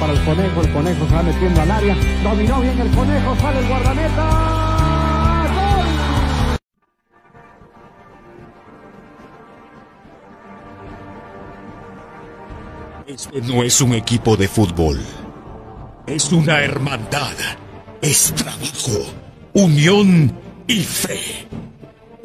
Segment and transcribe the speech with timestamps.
[0.00, 1.96] para el conejo, el conejo se va metiendo al área.
[2.24, 4.60] Dominó bien el conejo, sale el guardameta.
[13.06, 14.98] Este no es un equipo de fútbol.
[16.06, 17.34] Es una hermandad.
[18.00, 19.12] Es trabajo,
[19.52, 20.32] unión
[20.66, 21.20] y fe.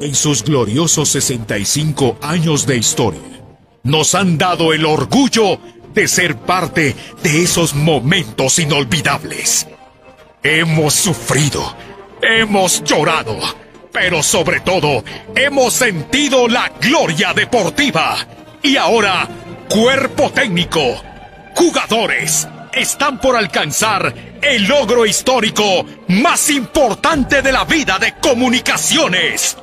[0.00, 3.20] En sus gloriosos 65 años de historia,
[3.82, 5.58] nos han dado el orgullo
[5.96, 9.66] de ser parte de esos momentos inolvidables.
[10.42, 11.74] Hemos sufrido,
[12.20, 13.38] hemos llorado,
[13.92, 15.02] pero sobre todo
[15.34, 18.18] hemos sentido la gloria deportiva.
[18.62, 19.26] Y ahora,
[19.70, 21.02] cuerpo técnico,
[21.54, 29.56] jugadores, están por alcanzar el logro histórico más importante de la vida de comunicaciones.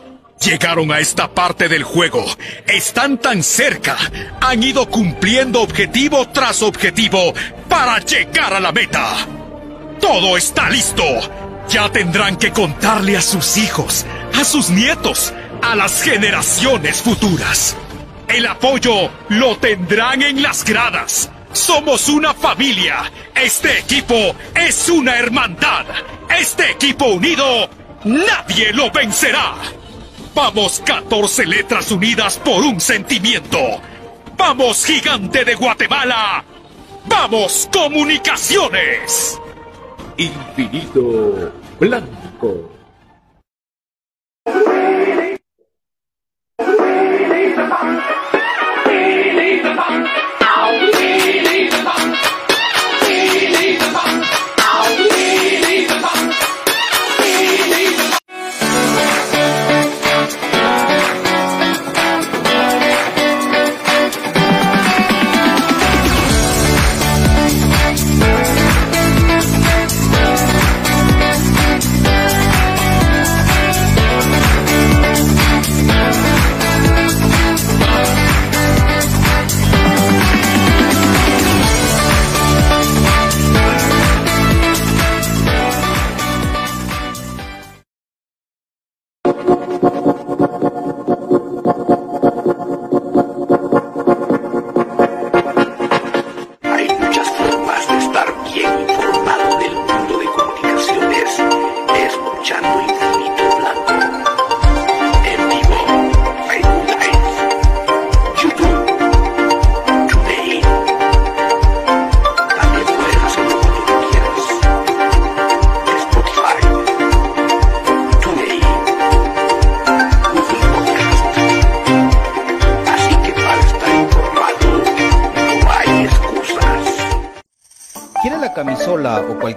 [0.45, 2.25] Llegaron a esta parte del juego,
[2.67, 3.97] están tan cerca,
[4.41, 7.33] han ido cumpliendo objetivo tras objetivo
[7.69, 9.25] para llegar a la meta.
[10.01, 11.05] Todo está listo.
[11.69, 17.77] Ya tendrán que contarle a sus hijos, a sus nietos, a las generaciones futuras.
[18.27, 21.29] El apoyo lo tendrán en las gradas.
[21.53, 23.09] Somos una familia.
[23.33, 25.85] Este equipo es una hermandad.
[26.37, 27.69] Este equipo unido,
[28.03, 29.53] nadie lo vencerá.
[30.35, 33.59] Vamos 14 letras unidas por un sentimiento.
[34.35, 36.43] Vamos gigante de Guatemala.
[37.05, 39.39] Vamos comunicaciones.
[40.17, 42.73] Infinito Blanco.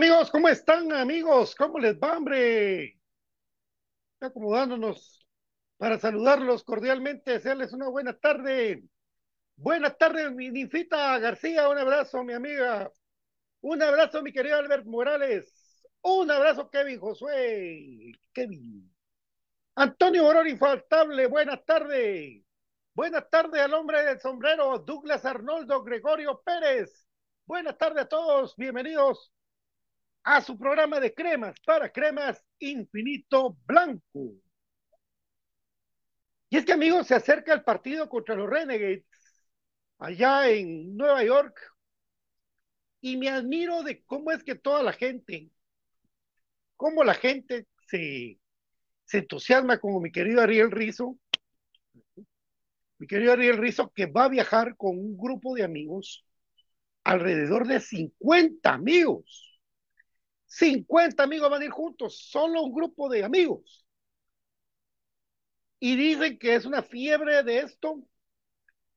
[0.00, 0.30] Amigos?
[0.30, 1.54] ¿Cómo están amigos?
[1.54, 2.98] ¿Cómo les va, hombre?
[4.18, 5.26] Acomodándonos
[5.76, 8.82] para saludarlos cordialmente, desearles una buena tarde.
[9.56, 12.90] Buena tarde, mi ninfita García, un abrazo, mi amiga.
[13.60, 15.84] Un abrazo, mi querido Albert Morales.
[16.00, 18.12] Un abrazo, Kevin Josué.
[18.32, 18.90] Kevin.
[19.74, 22.42] Antonio Borón Infaltable, buena tarde.
[22.94, 27.06] Buena tarde al hombre del sombrero, Douglas Arnoldo Gregorio Pérez.
[27.44, 29.30] Buenas tardes a todos, bienvenidos
[30.22, 34.34] a su programa de cremas para cremas infinito blanco.
[36.48, 39.04] Y es que amigos, se acerca el partido contra los Renegades
[39.98, 41.58] allá en Nueva York
[43.00, 45.50] y me admiro de cómo es que toda la gente,
[46.76, 48.38] cómo la gente se,
[49.04, 51.18] se entusiasma como mi querido Ariel Rizo,
[52.98, 56.24] mi querido Ariel Rizo que va a viajar con un grupo de amigos,
[57.04, 59.49] alrededor de 50 amigos
[60.50, 63.86] 50 amigos van a ir juntos, solo un grupo de amigos.
[65.78, 68.02] Y dicen que es una fiebre de esto.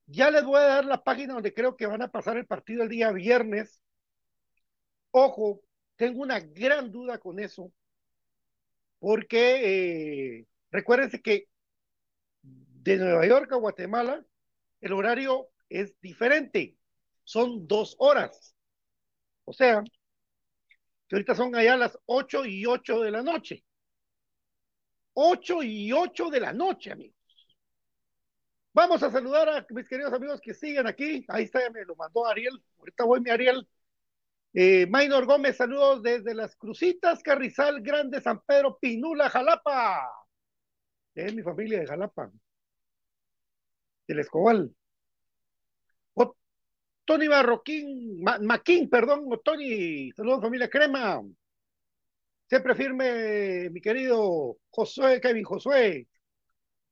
[0.07, 2.83] Ya les voy a dar la página donde creo que van a pasar el partido
[2.83, 3.79] el día viernes.
[5.12, 5.62] Ojo,
[5.95, 7.72] tengo una gran duda con eso,
[8.98, 11.48] porque eh, recuérdense que
[12.41, 14.25] de Nueva York a Guatemala
[14.81, 16.75] el horario es diferente,
[17.24, 18.55] son dos horas.
[19.45, 19.83] O sea,
[21.13, 23.63] que ahorita son allá las 8 y 8 de la noche.
[25.13, 27.15] 8 y 8 de la noche, amigos.
[28.74, 31.24] Vamos a saludar a mis queridos amigos que siguen aquí.
[31.27, 32.60] Ahí está, ya me lo mandó Ariel.
[32.79, 33.70] Ahorita voy, mi Ariel.
[34.55, 40.10] Eh, Maynor Gómez, saludos desde las Crucitas, Carrizal, Grande, San Pedro, Pinula, Jalapa.
[41.13, 42.32] Es mi familia de Jalapa.
[44.08, 44.75] Del Escobal.
[47.05, 51.22] Tony Barroquín, Ma Maquín, perdón, Tony, saludos familia Crema.
[52.48, 56.07] Siempre firme, mi querido Josué, Kevin Josué.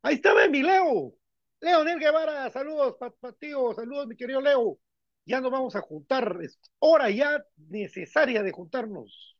[0.01, 1.13] Ahí estaba mi Leo.
[1.61, 4.79] Leonel Guevara, saludos, Patío, saludos, mi querido Leo.
[5.25, 9.37] Ya nos vamos a juntar, es hora ya necesaria de juntarnos.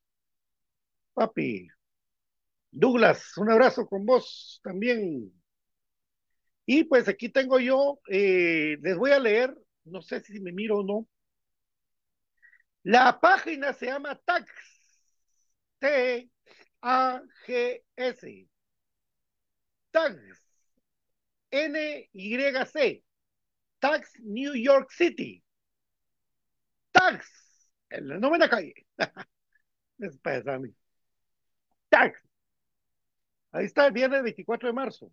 [1.14, 1.68] Papi.
[2.72, 5.34] Douglas, un abrazo con vos también.
[6.66, 9.54] Y pues aquí tengo yo, eh, les voy a leer
[9.86, 11.08] no sé si me miro o no.
[12.84, 14.46] La página se llama TAX,
[15.80, 16.30] T-A-G-S,
[19.92, 20.18] TAX,
[21.52, 23.04] N-Y-C,
[23.80, 25.44] TAX New York City,
[26.92, 27.28] TAX,
[27.90, 28.74] en la novena calle.
[30.00, 30.60] es para.
[31.90, 32.28] TAX.
[33.52, 35.12] Ahí está el viernes 24 de marzo.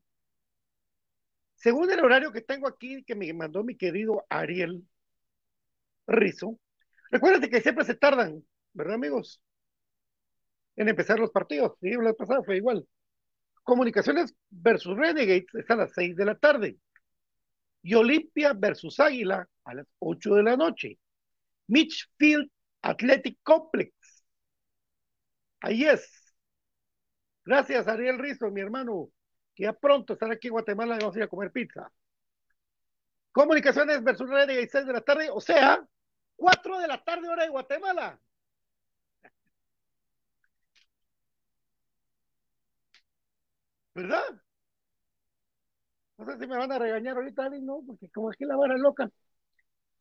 [1.58, 4.82] Según el horario que tengo aquí, que me mandó mi querido Ariel
[6.08, 6.58] Rizo,
[7.10, 9.40] recuérdate que siempre se tardan, ¿verdad, amigos?
[10.76, 11.72] En empezar los partidos.
[11.80, 12.86] Sí, la pasada fue igual.
[13.64, 16.78] Comunicaciones versus Renegades está a las 6 de la tarde.
[17.82, 20.98] y Olimpia versus Águila a las 8 de la noche.
[21.68, 22.50] Mitchfield
[22.82, 23.92] Athletic Complex.
[25.60, 26.08] Ahí es.
[27.44, 29.10] Gracias, Ariel Rizo, mi hermano,
[29.58, 31.90] que ya pronto estará aquí en Guatemala y vamos a ir a comer pizza.
[33.32, 35.84] Comunicaciones versus Red de 6 de la tarde, o sea,
[36.36, 38.20] 4 de la tarde, hora de Guatemala.
[43.94, 44.40] ¿Verdad?
[46.18, 48.76] No sé si me van a regañar ahorita, Ali, no, porque como aquí la vara
[48.76, 49.10] loca.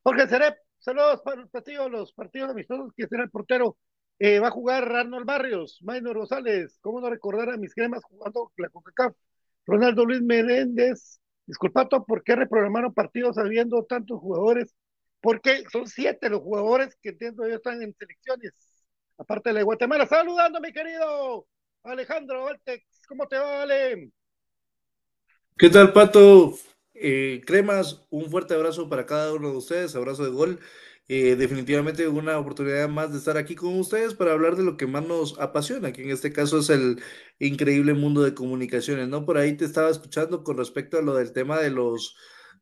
[0.04, 3.78] Jorge Serep, saludos para los partidos, los partidos amistosos que será el portero.
[4.20, 8.52] Eh, va a jugar Arnold Barrios, Maynor Rosales, ¿cómo no recordar a mis cremas jugando
[8.58, 9.16] la CONCACAF?
[9.68, 14.74] Ronaldo Luis Menéndez, disculpato, ¿por qué reprogramaron partidos habiendo tantos jugadores?
[15.22, 18.54] Porque son siete los jugadores que entiendo yo están en selecciones,
[19.18, 20.08] aparte de la de Guatemala.
[20.08, 21.46] Saludando, mi querido
[21.84, 24.10] Alejandro Valtex, ¿cómo te va, Ale?
[25.58, 26.54] ¿Qué tal, Pato?
[26.94, 30.60] Eh, cremas, un fuerte abrazo para cada uno de ustedes, abrazo de gol.
[31.10, 34.88] Eh, definitivamente una oportunidad más de estar aquí con ustedes para hablar de lo que
[34.88, 37.02] más nos apasiona, que en este caso es el
[37.40, 39.26] increíble mundo de comunicaciones, ¿no?
[39.26, 42.18] Por ahí te estaba escuchando con respecto a lo del tema de los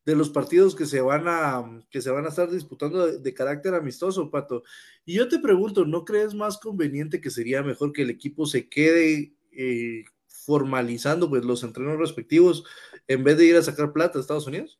[0.06, 3.74] de los partidos que se van a que se van a estar disputando de, carácter
[3.74, 4.64] amistoso, Pato.
[5.06, 8.70] Y yo te pregunto, ¿no crees más conveniente que sería mejor que el equipo se
[8.70, 12.64] quede eh, formalizando pues los entrenos respectivos
[13.08, 14.80] en vez de ir a sacar plata a Estados Unidos?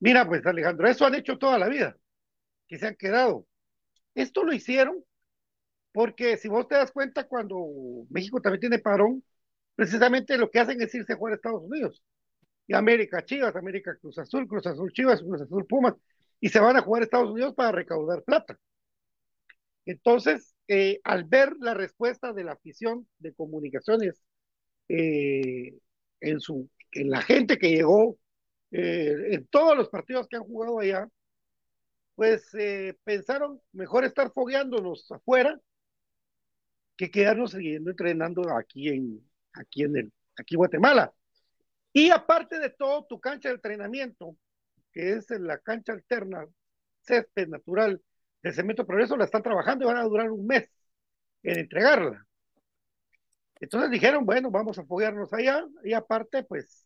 [0.00, 1.96] Mira, pues Alejandro, eso han hecho toda la vida,
[2.68, 3.46] que se han quedado.
[4.14, 5.04] Esto lo hicieron
[5.92, 7.56] porque si vos te das cuenta, cuando
[8.10, 9.24] México también tiene parón,
[9.74, 12.02] precisamente lo que hacen es irse a jugar a Estados Unidos.
[12.66, 15.94] Y América Chivas, América Cruz Azul, Cruz Azul Chivas, Cruz Azul Pumas,
[16.40, 18.58] y se van a jugar a Estados Unidos para recaudar plata.
[19.86, 24.22] Entonces, eh, al ver la respuesta de la afición de comunicaciones
[24.88, 25.78] eh,
[26.20, 28.18] en, su, en la gente que llegó,
[28.70, 31.08] eh, en todos los partidos que han jugado allá,
[32.18, 35.56] pues eh, pensaron mejor estar fogueándonos afuera
[36.96, 41.14] que quedarnos siguiendo entrenando aquí en, aquí en el, aquí Guatemala.
[41.92, 44.36] Y aparte de todo, tu cancha de entrenamiento,
[44.92, 46.44] que es la cancha alterna,
[47.02, 48.02] césped natural
[48.42, 50.68] de Cemento Progreso, la están trabajando y van a durar un mes
[51.44, 52.26] en entregarla.
[53.60, 56.84] Entonces dijeron, bueno, vamos a foguearnos allá y aparte, pues,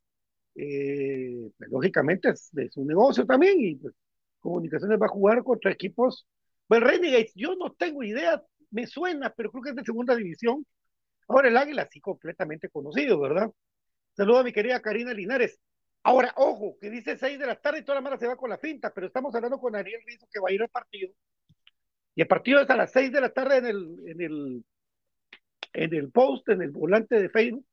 [0.56, 3.94] eh, pues, lógicamente es de su negocio también y pues,
[4.42, 6.26] Comunicaciones va a jugar contra equipos.
[6.66, 10.66] Pues Renegades, yo no tengo idea, me suena, pero creo que es de segunda división.
[11.28, 13.50] Ahora el Águila sí completamente conocido, ¿verdad?
[14.14, 15.58] Saludo a mi querida Karina Linares.
[16.02, 18.50] Ahora, ojo, que dice 6 de la tarde y toda la mala se va con
[18.50, 21.12] la finta, pero estamos hablando con Ariel Rizzo que va a ir al partido.
[22.14, 24.64] Y el partido es a las 6 de la tarde en el, en el,
[25.72, 27.64] en el post, en el volante de Facebook.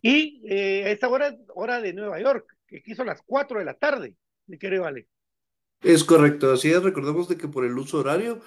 [0.00, 3.74] Y eh, a esa hora hora de Nueva York, que a las 4 de la
[3.74, 4.14] tarde,
[4.46, 5.08] mi querido Ale.
[5.82, 8.40] Es correcto, así es, recordemos de que por el uso horario,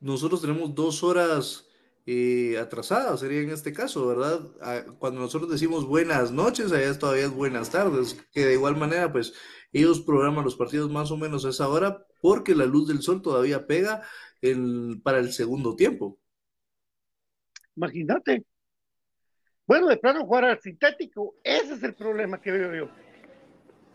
[0.00, 1.68] nosotros tenemos dos horas
[2.06, 4.40] eh, atrasadas, sería en este caso, ¿verdad?
[4.62, 9.12] Ah, Cuando nosotros decimos buenas noches, allá todavía es buenas tardes, que de igual manera,
[9.12, 9.34] pues
[9.70, 13.20] ellos programan los partidos más o menos a esa hora porque la luz del sol
[13.20, 14.02] todavía pega
[15.02, 16.18] para el segundo tiempo.
[17.76, 18.44] Imagínate.
[19.66, 23.07] Bueno, de plano jugar al sintético, ese es el problema que veo yo.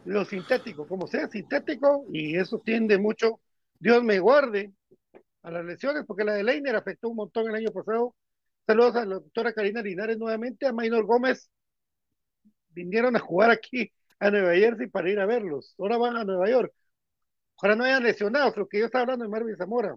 [0.05, 3.39] Lo sintético, como sea sintético, y eso tiende mucho,
[3.79, 4.73] Dios me guarde,
[5.43, 8.15] a las lesiones, porque la de Leiner afectó un montón el año pasado.
[8.65, 11.49] Saludos a la doctora Karina Linares nuevamente, a Maynor Gómez.
[12.69, 15.75] Vinieron a jugar aquí a Nueva Jersey para ir a verlos.
[15.77, 16.73] Ahora van a Nueva York.
[17.55, 19.95] Ojalá no hayan lesionados, lo que yo estaba hablando de Marvin Zamora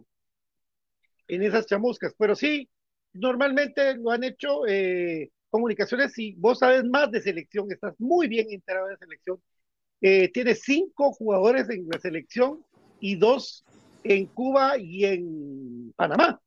[1.29, 2.15] en esas chamuscas.
[2.19, 2.69] Pero sí,
[3.13, 8.49] normalmente lo han hecho eh, comunicaciones y vos sabes más de selección, estás muy bien
[8.51, 9.41] enterado de selección.
[10.01, 12.65] Eh, tiene cinco jugadores en la selección
[13.01, 13.65] y dos
[14.05, 16.41] en Cuba y en Panamá.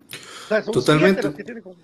[0.00, 1.22] O sea, son Totalmente.
[1.22, 1.76] siete los que tiene con-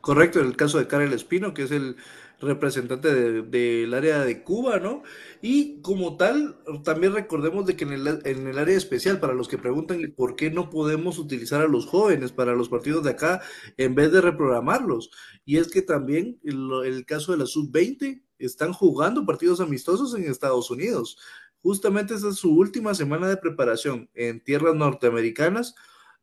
[0.00, 1.96] Correcto, en el caso de Karel Espino, que es el
[2.40, 5.04] representante de- del área de Cuba, ¿no?
[5.42, 9.46] Y como tal, también recordemos de que en el, en el área especial, para los
[9.46, 13.10] que preguntan ¿y por qué no podemos utilizar a los jóvenes para los partidos de
[13.10, 13.42] acá
[13.76, 15.12] en vez de reprogramarlos.
[15.44, 20.24] Y es que también el, el caso de la sub-20 están jugando partidos amistosos en
[20.24, 21.18] Estados Unidos.
[21.62, 25.74] Justamente esta es su última semana de preparación en tierras norteamericanas.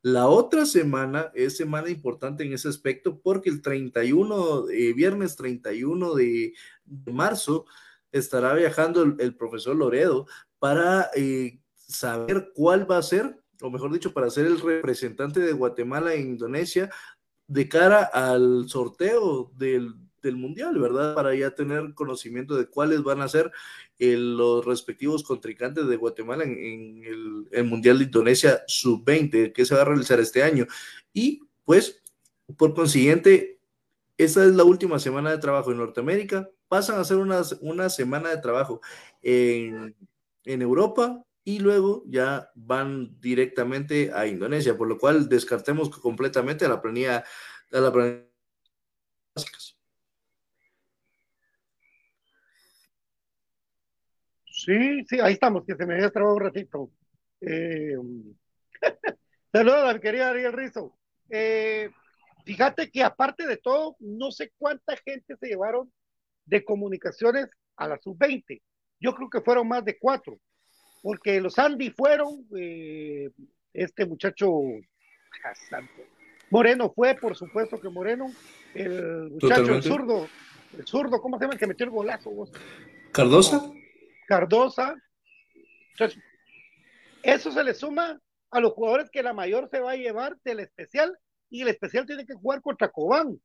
[0.02, 6.14] La otra semana es semana importante en ese aspecto porque el 31, eh, viernes 31
[6.14, 6.54] de,
[7.06, 7.66] marzo,
[8.12, 10.26] estará viajando el, profesor Loredo
[10.58, 15.52] para eh, saber cuál va a ser, o mejor dicho, para ser el representante de
[15.52, 16.90] Guatemala en Indonesia
[17.46, 21.14] de cara al sorteo del, del Mundial, ¿verdad?
[21.14, 23.50] Para ya tener conocimiento de cuáles van a ser
[23.98, 27.02] eh, los respectivos contrincantes de Guatemala en,
[27.50, 30.66] el, Mundial de Indonesia Sub-20, que se va a realizar este año.
[31.12, 32.02] Y pues,
[32.56, 33.60] por consiguiente,
[34.16, 38.30] esta es la última semana de trabajo en Norteamérica, pasan a ser una, una semana
[38.30, 38.80] de trabajo
[39.22, 39.94] en,
[40.44, 46.68] en Europa y luego ya van directamente a Indonesia, por lo cual descartemos completamente a
[46.68, 47.24] la planilla,
[47.72, 47.80] a
[54.64, 56.90] Sí, sí, ahí estamos, que se me había trabado un ratito.
[57.40, 57.96] Eh,
[59.52, 60.98] Saludos a mi querida Ariel Rizo.
[61.30, 61.90] Eh,
[62.44, 65.90] fíjate que aparte de todo, no sé cuánta gente se llevaron
[66.44, 68.60] de comunicaciones a la sub-20.
[69.00, 70.38] Yo creo que fueron más de cuatro,
[71.02, 73.30] porque los Andy fueron, eh,
[73.72, 74.50] este muchacho
[76.50, 78.26] Moreno fue, por supuesto que Moreno,
[78.74, 80.28] el muchacho, el zurdo,
[80.76, 82.30] el zurdo, ¿cómo se llama el que metió el golazo?
[82.30, 82.52] vos?
[83.12, 83.72] Cardosa.
[84.30, 84.94] Cardosa.
[85.94, 86.22] Entonces,
[87.24, 88.20] eso se le suma
[88.52, 91.18] a los jugadores que la mayor se va a llevar del especial
[91.50, 93.40] y el especial tiene que jugar contra Cobán.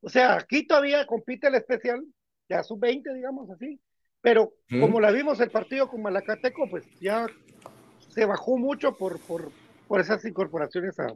[0.00, 2.02] O sea, aquí todavía compite el especial,
[2.48, 3.78] ya sub-20, digamos así,
[4.22, 4.80] pero Mm.
[4.80, 7.26] como la vimos el partido con Malacateco, pues ya
[8.08, 9.52] se bajó mucho por, por,
[9.86, 11.14] por esas incorporaciones a,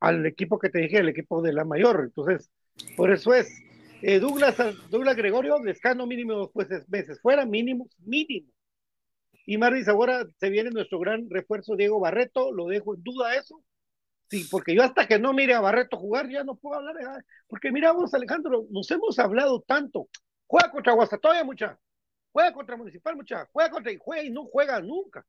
[0.00, 2.00] al equipo que te dije, el equipo de la mayor.
[2.04, 2.50] Entonces,
[2.96, 3.48] por eso es.
[4.02, 4.56] Eh, Douglas,
[4.90, 8.48] Douglas Gregorio, descanso mínimo dos pues, meses fuera, mínimo, mínimo.
[9.44, 13.64] Y Marvis, ahora se viene nuestro gran refuerzo Diego Barreto, lo dejo en duda eso.
[14.28, 17.24] Sí, porque yo hasta que no mire a Barreto jugar ya no puedo hablar.
[17.46, 20.08] Porque mira vos, Alejandro, nos hemos hablado tanto.
[20.46, 21.78] Juega contra Guastatoya, mucha.
[22.30, 23.48] Juega contra Municipal, mucha.
[23.52, 25.24] Juega contra y juega y no juega nunca.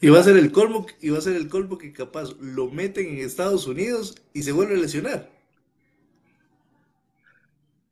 [0.00, 2.70] Y va a ser el colmo, y va a ser el colmo que capaz lo
[2.70, 5.39] meten en Estados Unidos y se vuelve a lesionar.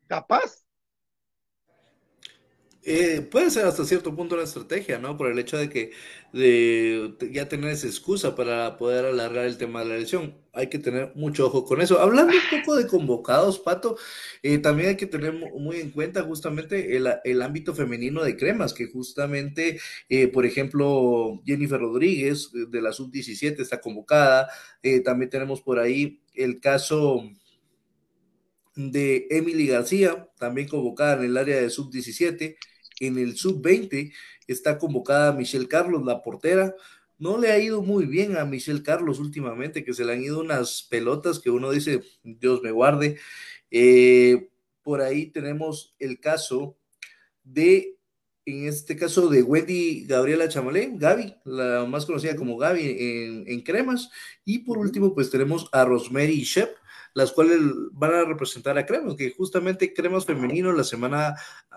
[0.09, 0.65] Capaz.
[2.85, 5.17] Eh, puede ser hasta cierto punto una estrategia, ¿no?
[5.17, 5.91] Por el hecho de que
[6.33, 10.37] de ya tener esa excusa para poder alargar el tema de la lesión.
[10.55, 12.01] Hay que tener mucho ojo con eso.
[12.01, 13.97] Hablando un poco de convocados, Pato,
[14.43, 18.37] eh, también hay que tener mu- muy en cuenta justamente el, el ámbito femenino de
[18.37, 24.49] cremas, que justamente, eh, por ejemplo, Jennifer Rodríguez de la sub-17 está convocada.
[24.83, 27.23] Eh, también tenemos por ahí el caso
[28.79, 32.57] de Emily García, también convocada en el área de sub-17.
[33.01, 34.13] En el sub-20
[34.47, 36.77] está convocada Michelle Carlos, la portera.
[37.19, 40.41] No le ha ido muy bien a Michelle Carlos últimamente, que se le han ido
[40.41, 43.19] unas pelotas que uno dice, Dios me guarde.
[43.73, 44.49] Eh,
[44.85, 46.79] por ahí tenemos el caso
[47.43, 47.97] de,
[48.47, 53.61] en este caso, de Wendy Gabriela Chamalé, Gaby, la más conocida como Gaby en, en
[53.63, 54.09] Cremas.
[54.45, 56.71] Y por último, pues tenemos a Rosemary Shep,
[57.15, 57.59] las cuales
[57.93, 61.35] van a representar a Cremas, que justamente Cremas femenino la semana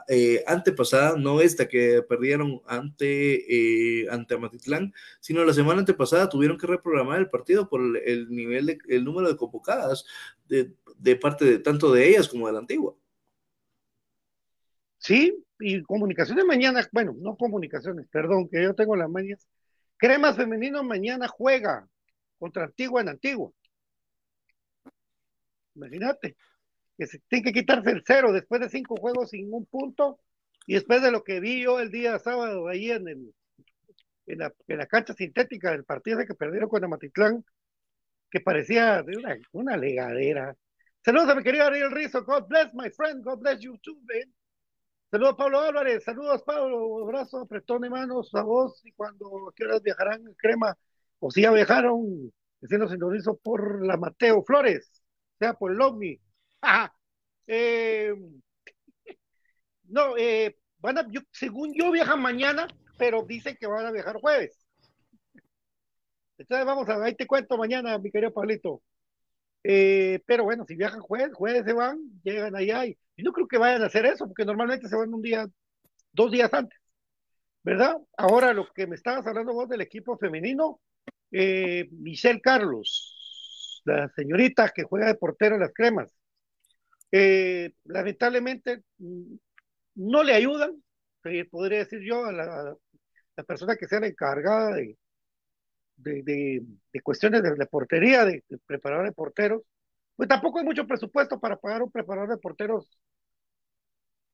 [0.07, 6.57] eh, antepasada, no esta que perdieron ante, eh, ante Amatitlán, sino la semana antepasada tuvieron
[6.57, 10.05] que reprogramar el partido por el, el nivel, de, el número de convocadas
[10.47, 12.95] de, de, parte de tanto de ellas como de la antigua.
[14.97, 19.47] Sí, y comunicaciones mañana, bueno, no comunicaciones, perdón, que yo tengo las mañas.
[19.97, 21.87] Cremas femenino mañana juega
[22.39, 23.51] contra Antigua en Antigua.
[25.75, 26.35] Imagínate,
[26.97, 30.19] que se tiene que quitarse el cero después de cinco juegos sin un punto
[30.67, 33.33] y después de lo que vi yo el día sábado ahí en, el,
[34.27, 37.43] en, la, en la cancha sintética del partido de que perdieron con Amatitlán,
[38.29, 39.17] que parecía de
[39.51, 40.55] una, legadera.
[41.03, 44.33] Saludos a mi querido Ariel Rizzo, God bless my friend, God bless you too, man.
[45.09, 49.65] Saludos Pablo Álvarez, saludos Pablo, abrazo, apretón de manos a vos y cuando a qué
[49.65, 50.77] horas viajarán Crema,
[51.19, 52.31] o si ya viajaron,
[52.61, 55.00] diciendo sintonizo por la Mateo Flores,
[55.41, 56.19] sea por el OVNI.
[57.47, 58.13] eh,
[59.85, 64.17] no, eh, van a, yo, según yo viajan mañana, pero dicen que van a viajar
[64.17, 64.55] jueves.
[66.37, 68.83] Entonces vamos a, ahí te cuento mañana, mi querido Pablito.
[69.63, 73.47] Eh, pero bueno, si viajan jueves, jueves se van, llegan allá y, y, no creo
[73.47, 75.47] que vayan a hacer eso, porque normalmente se van un día,
[76.11, 76.79] dos días antes,
[77.63, 77.97] ¿verdad?
[78.17, 80.79] Ahora lo que me estabas hablando vos del equipo femenino,
[81.31, 83.10] eh, Michelle Carlos,
[83.85, 86.13] la señorita que juega de portero en las cremas,
[87.11, 88.83] eh, lamentablemente
[89.95, 90.81] no le ayudan,
[91.49, 92.75] podría decir yo, a la,
[93.35, 94.97] la persona que sea la encargada de,
[95.97, 96.63] de,
[96.93, 99.61] de, cuestiones de, de portería, de, preparador de porteros,
[100.15, 102.87] pues tampoco hay mucho presupuesto para pagar un preparador de porteros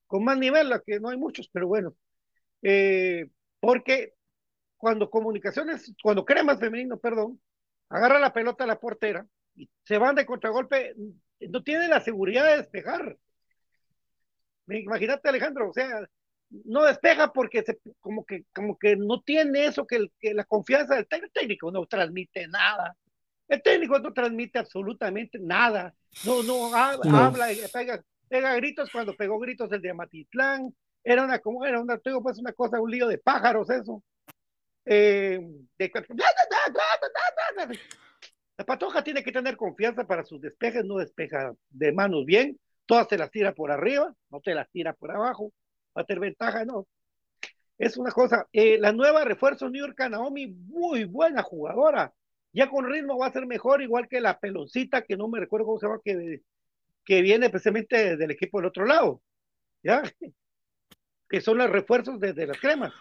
[0.07, 1.95] con más nivel, que no hay muchos, pero bueno,
[2.61, 3.29] eh,
[3.59, 4.13] porque
[4.77, 7.41] cuando comunicaciones, cuando cremas femenino, perdón,
[7.89, 9.25] agarra la pelota a la portera
[9.57, 10.93] y se van de contragolpe,
[11.39, 13.17] no tiene la seguridad de despejar.
[14.67, 16.07] Imagínate, Alejandro, o sea,
[16.49, 20.43] no despeja porque se, como que como que no tiene eso que, el, que la
[20.45, 22.95] confianza del técnico, el técnico no transmite nada.
[23.47, 25.93] El técnico no transmite absolutamente nada.
[26.25, 27.17] No, no, ha- No.
[27.17, 30.75] habla, pega, pega gritos cuando pegó gritos el de Amatitlán.
[31.03, 34.03] Era una, como era una, digo, pues una cosa, un lío de pájaros eso.
[34.85, 35.39] Eh,
[35.77, 35.91] de,
[38.57, 43.07] la patoja tiene que tener confianza para sus despejes, no despeja de manos bien, todas
[43.07, 45.51] te las tira por arriba, no te las tira por abajo,
[45.95, 46.87] va a tener ventaja, no.
[47.77, 52.11] Es una cosa, eh, la nueva refuerzo New York Naomi, muy buena jugadora,
[52.51, 55.67] ya con ritmo va a ser mejor, igual que la peloncita, que no me recuerdo
[55.67, 56.41] cómo se llama, que,
[57.05, 59.21] que viene precisamente del equipo del otro lado,
[59.83, 60.01] ¿ya?
[61.29, 62.93] Que son los refuerzos de, de las cremas.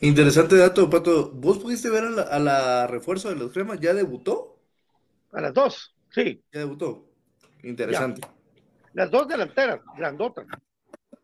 [0.00, 1.30] Interesante dato, Pato.
[1.32, 3.80] ¿Vos pudiste ver a la, a la refuerzo de los cremas?
[3.80, 4.60] ¿Ya debutó?
[5.32, 6.42] A las dos, sí.
[6.52, 7.08] Ya debutó.
[7.62, 8.26] Interesante.
[8.94, 10.46] Las dos delanteras, grandotas.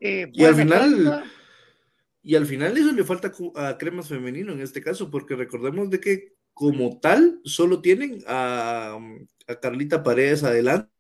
[0.01, 1.25] Eh, Y al final,
[2.23, 6.01] y al final eso le falta a Cremas Femenino en este caso, porque recordemos de
[6.01, 8.99] que como tal solo tienen a,
[9.47, 10.91] a Carlita Paredes adelante.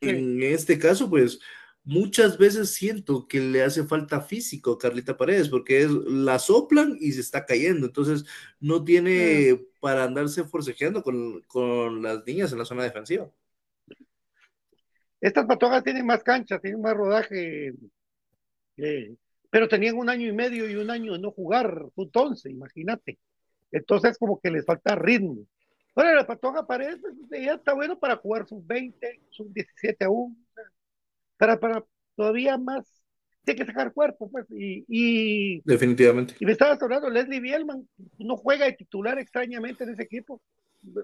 [0.00, 1.40] En este caso, pues
[1.84, 6.96] muchas veces siento que le hace falta físico a Carlita Paredes, porque es, la soplan
[7.00, 8.24] y se está cayendo, entonces
[8.60, 13.30] no tiene para andarse forcejeando con, con las niñas en la zona defensiva.
[15.20, 17.74] Estas patojas tienen más cancha, tienen más rodaje,
[18.78, 19.14] eh,
[19.50, 23.18] pero tenían un año y medio y un año de no jugar fut 11, imagínate.
[23.70, 25.46] Entonces, como que les falta ritmo.
[25.94, 30.46] Ahora, la patoja parece, ya está bueno para jugar sub 20, sub 17 aún,
[31.40, 31.82] para, para
[32.14, 33.02] todavía más,
[33.44, 36.34] tiene que sacar cuerpo, pues, y, y, Definitivamente.
[36.38, 40.42] y me estabas hablando, Leslie Bielman no juega de titular extrañamente en ese equipo.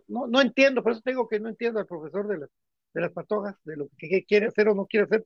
[0.08, 2.50] No, no entiendo, por eso te digo que no entiendo al profesor de las,
[2.92, 5.24] de las patojas, de lo que, quiere hacer o no quiere hacer.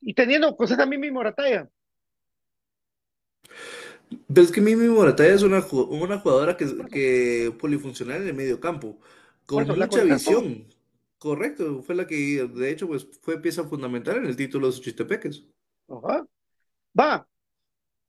[0.00, 1.68] Y teniendo, pues esa misma Morataya.
[4.26, 8.58] Pero es que Mimi Morataya es una, una jugadora que, que polifuncional en el medio
[8.58, 8.98] campo,
[9.46, 10.66] con eso, mucha visión.
[11.18, 14.82] Correcto, fue la que de hecho pues fue pieza fundamental en el título de sus
[14.82, 15.44] chistepeques.
[15.88, 16.26] Ajá.
[16.98, 17.26] Va,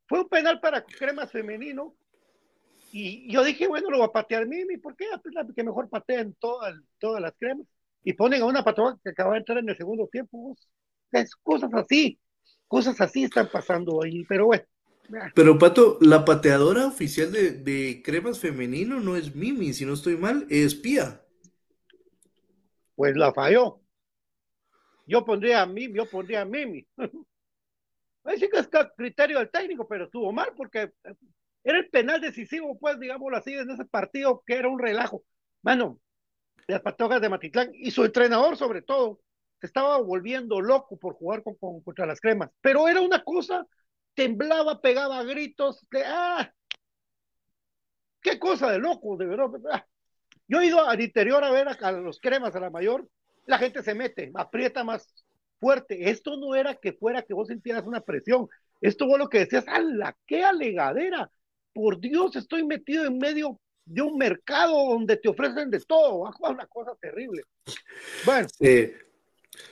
[0.07, 1.95] fue un penal para cremas femenino.
[2.91, 5.05] Y yo dije, bueno, lo va a patear Mimi, ¿por qué?
[5.33, 7.67] La que mejor patean todas, todas las cremas.
[8.03, 10.55] Y ponen a una patoja que acaba de entrar en el segundo tiempo.
[11.11, 12.19] Es cosas así,
[12.67, 14.63] cosas así están pasando ahí, pero bueno.
[15.33, 20.17] Pero Pato, la pateadora oficial de, de Cremas Femenino no es Mimi, si no estoy
[20.17, 21.24] mal, es Pía.
[22.95, 23.81] Pues la falló.
[25.07, 26.85] Yo pondría a Mimi, yo pondría a Mimi.
[28.23, 30.91] Ahí sí que es criterio del técnico, pero estuvo mal porque
[31.63, 35.23] era el penal decisivo, pues, digámoslo así, en ese partido que era un relajo.
[35.61, 35.99] Mano,
[36.67, 39.21] las patojas de Matitlán y su entrenador, sobre todo,
[39.61, 42.51] se estaba volviendo loco por jugar con, con- contra las cremas.
[42.61, 43.65] Pero era una cosa,
[44.15, 46.53] temblaba, pegaba gritos, que, ¡ah!
[48.21, 49.85] ¡Qué cosa de loco, de verdad!
[50.45, 50.47] Ah.
[50.47, 53.07] Yo he ido al interior a ver a, los cremas, a la mayor,
[53.45, 55.07] la gente se mete, aprieta más
[55.59, 56.09] fuerte.
[56.09, 58.47] Esto no era que fuera que vos sintieras una presión.
[58.81, 60.15] Esto fue lo que decías, ¡ala!
[60.25, 61.29] ¡Qué alegadera!
[61.73, 66.19] Por Dios, estoy metido en medio de un mercado donde te ofrecen de todo.
[66.19, 67.43] Bajo una cosa terrible.
[68.25, 68.95] Bueno, Eh,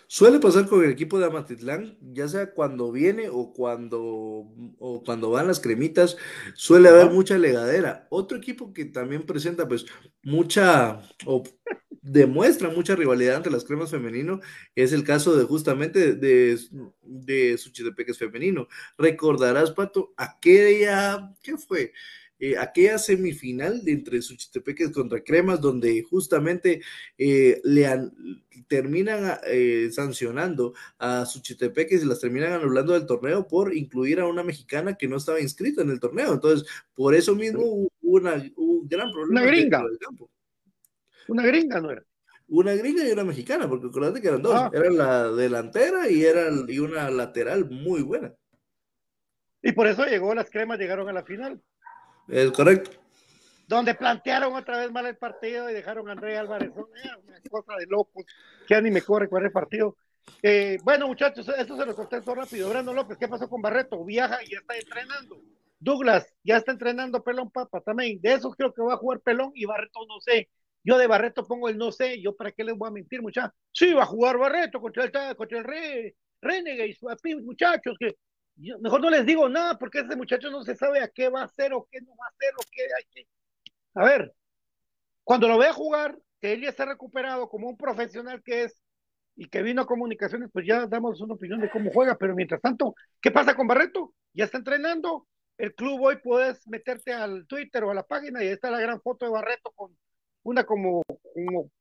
[0.08, 4.02] suele pasar con el equipo de Amatitlán, ya sea cuando viene o cuando,
[4.80, 6.18] o cuando van las cremitas,
[6.56, 8.08] suele haber mucha legadera.
[8.10, 9.86] Otro equipo que también presenta pues
[10.24, 11.44] mucha, o
[12.04, 14.42] demuestra mucha rivalidad entre las cremas femenino,
[14.76, 16.60] es el caso de justamente de,
[17.02, 18.68] de Suchitepeques femenino.
[18.98, 21.94] Recordarás, Pato, aquella, ¿qué fue?
[22.46, 26.82] Eh, aquella semifinal de entre Suchitepeques contra Cremas, donde justamente
[27.18, 27.88] eh, le
[28.68, 34.44] terminan eh, sancionando a Suchitepeques y las terminan anulando del torneo por incluir a una
[34.44, 36.34] mexicana que no estaba inscrita en el torneo.
[36.34, 39.82] Entonces, por eso mismo hubo, una, hubo un gran problema Una gringa.
[39.82, 40.30] del campo.
[41.30, 42.04] una gringa no era.
[42.50, 44.54] Una gringa y una mexicana, porque acuérdate que eran dos.
[44.54, 44.70] Ah.
[44.74, 48.36] Era la delantera y, era, y una lateral muy buena.
[49.62, 51.62] Y por eso llegó, las cremas llegaron a la final,
[52.28, 52.92] Es correcto.
[53.68, 56.72] donde plantearon otra vez mal el partido y dejaron a André Álvarez.
[56.76, 58.26] Una cosa de locos,
[58.68, 59.98] que ni me corre cuál el partido.
[60.42, 62.70] Eh, bueno, muchachos, esto se lo contesto rápido.
[62.70, 64.04] Brando López, ¿qué pasó con Barreto?
[64.06, 65.42] Viaja y ya está entrenando.
[65.80, 68.22] Douglas, ya está entrenando Pelón Papa también.
[68.22, 70.50] De esos creo que va a jugar Pelón y Barreto no sé.
[70.84, 72.22] Yo de Barreto pongo el no sé.
[72.22, 73.54] Yo para qué les voy a mentir, muchachos.
[73.74, 77.00] Sí, va a jugar Barreto contra el, contra el Re, Renegades,
[77.44, 78.16] muchachos, que
[78.56, 81.46] mejor no les digo nada porque ese muchacho no se sabe a qué va a
[81.46, 83.28] hacer o qué no va a hacer o qué hay que.
[83.96, 84.34] A ver,
[85.24, 88.78] cuando lo vea jugar, que él ya está recuperado como un profesional que es
[89.36, 92.62] y que vino a comunicaciones, pues ya damos una opinión de cómo juega, pero mientras
[92.62, 94.14] tanto, ¿qué pasa con Barreto?
[94.34, 95.28] Ya está entrenando.
[95.58, 98.80] El club hoy puedes meterte al Twitter o a la página y ahí está la
[98.80, 99.96] gran foto de Barreto con
[100.44, 101.72] una como, como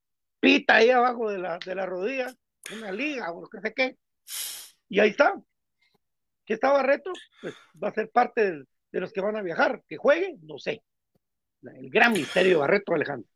[0.41, 2.33] pita ahí abajo de la, de la rodilla,
[2.77, 3.97] una liga o lo que sé qué.
[4.89, 5.35] Y ahí está.
[6.45, 7.13] ¿Qué está Barreto?
[7.41, 8.53] Pues va a ser parte
[8.91, 9.83] de, los que van a viajar.
[9.89, 10.83] Que juegue, no sé.
[11.63, 13.29] El gran misterio de Barreto, Alejandro.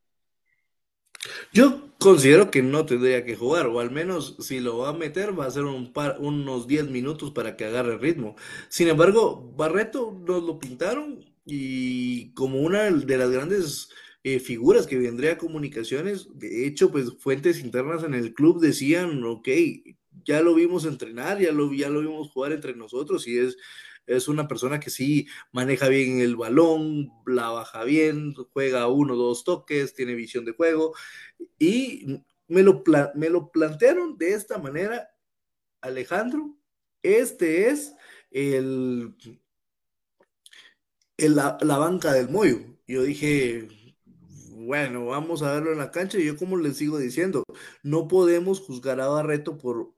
[1.53, 5.39] Yo considero que no tendría que jugar, o al menos si lo va a meter
[5.39, 8.37] va a ser unos 10 minutos para que agarre ritmo.
[8.69, 13.89] Sin embargo, Barreto nos lo pintaron y como una de las grandes
[14.25, 19.23] eh, figuras que vendría a comunicaciones, de hecho, pues fuentes internas en el club decían,
[19.23, 19.49] ok,
[20.25, 23.57] ya lo vimos entrenar, ya lo, ya lo vimos jugar entre nosotros y es,
[24.07, 29.45] es una persona que sí maneja bien el balón, la baja bien, juega uno, dos
[29.45, 30.95] toques, tiene visión de juego
[31.59, 32.83] y me lo,
[33.15, 35.11] me lo plantearon de esta manera,
[35.81, 36.57] Alejandro,
[37.03, 37.95] este es
[38.31, 39.15] el,
[41.17, 42.59] el- la, la banca del Moyo.
[42.87, 43.69] Yo dije,
[44.51, 47.45] bueno, vamos a verlo en la cancha y yo como les sigo diciendo,
[47.83, 49.95] no podemos juzgar a Barreto por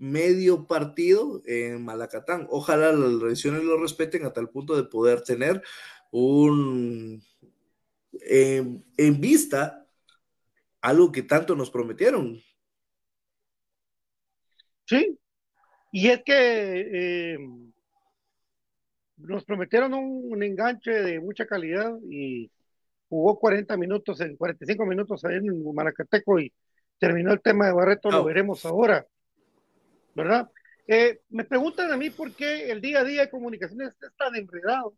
[0.00, 2.46] medio partido en Malacatán.
[2.50, 5.62] Ojalá las lesiones lo respeten a tal punto de poder tener
[6.10, 7.22] un
[8.12, 9.86] en, en vista
[10.80, 12.40] algo que tanto nos prometieron.
[14.86, 15.18] Sí,
[15.92, 17.38] y es que eh,
[19.18, 22.50] nos prometieron un, un enganche de mucha calidad y
[23.08, 26.52] jugó 40 minutos, en 45 minutos ahí en Malacateco y
[26.98, 29.06] terminó el tema de Barreto, lo veremos ahora,
[30.14, 30.50] ¿verdad?
[30.86, 34.34] Eh, me preguntan a mí por qué el día a día de comunicaciones es tan
[34.36, 34.96] enredado.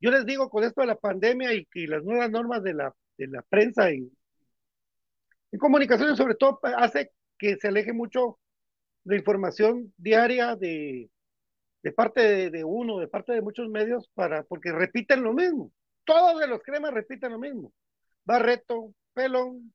[0.00, 2.94] Yo les digo con esto de la pandemia y, y las nuevas normas de la,
[3.16, 4.10] de la prensa y
[5.52, 8.38] en comunicaciones sobre todo hace que se aleje mucho
[9.04, 11.10] de información diaria de,
[11.82, 15.72] de parte de, de uno, de parte de muchos medios, para, porque repiten lo mismo.
[16.04, 17.72] Todos de los cremas repiten lo mismo.
[18.24, 19.72] Barreto, Pelón,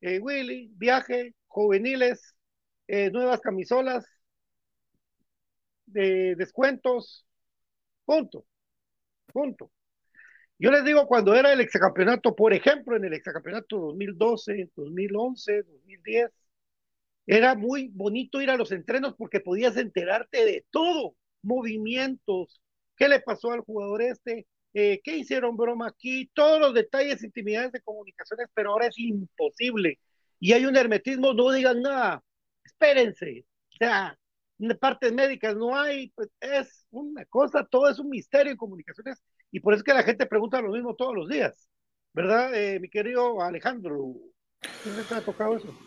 [0.00, 2.35] eh, Willy, Viaje, Juveniles,
[2.88, 4.06] eh, nuevas camisolas,
[5.86, 7.26] de descuentos,
[8.04, 8.44] punto,
[9.32, 9.70] punto.
[10.58, 16.30] Yo les digo, cuando era el exacampeonato, por ejemplo, en el exacampeonato 2012, 2011, 2010,
[17.26, 22.60] era muy bonito ir a los entrenos porque podías enterarte de todo, movimientos,
[22.96, 27.72] qué le pasó al jugador este, eh, qué hicieron broma aquí, todos los detalles, intimidades
[27.72, 29.98] de comunicaciones, pero ahora es imposible.
[30.40, 32.22] Y hay un hermetismo, no digan nada,
[32.66, 34.18] espérense, o sea,
[34.80, 39.60] partes médicas no hay, pues es una cosa, todo es un misterio en comunicaciones y
[39.60, 41.68] por eso es que la gente pregunta lo mismo todos los días,
[42.14, 44.14] ¿verdad, eh, mi querido Alejandro?
[44.82, 45.78] ¿Quién te ha tocado eso?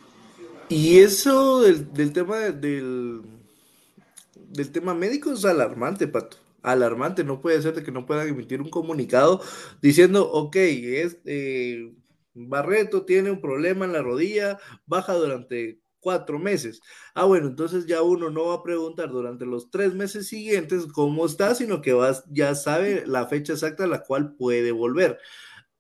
[0.69, 3.21] Y eso del, tema de- del,
[4.35, 6.37] del tema médico es alarmante, Pato.
[6.61, 9.41] Alarmante, no puede ser de que no puedan emitir un comunicado
[9.81, 11.93] diciendo, ok, es, eh,
[12.33, 16.81] Barreto tiene un problema en la rodilla, baja durante cuatro meses.
[17.13, 21.25] Ah, bueno, entonces ya uno no va a preguntar durante los tres meses siguientes cómo
[21.25, 25.19] está, sino que vas, ya sabe la fecha exacta a la cual puede volver.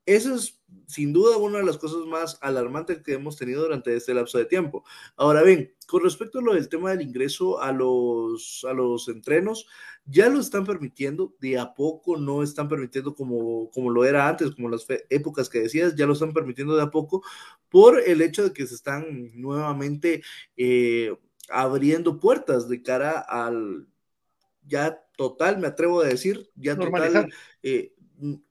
[0.05, 4.13] Eso es sin duda una de las cosas más alarmantes que hemos tenido durante este
[4.13, 4.83] lapso de tiempo.
[5.15, 9.67] Ahora bien, con respecto a lo del tema del ingreso a los, a los entrenos,
[10.09, 14.51] ya lo están permitiendo, de a poco no están permitiendo como, como lo era antes,
[14.51, 17.23] como las épocas que decías, ya lo están permitiendo de a poco
[17.69, 20.23] por el hecho de que se están nuevamente
[20.57, 21.15] eh,
[21.49, 23.87] abriendo puertas de cara al
[24.63, 27.29] ya total, me atrevo a decir, ya total,
[27.63, 27.93] eh,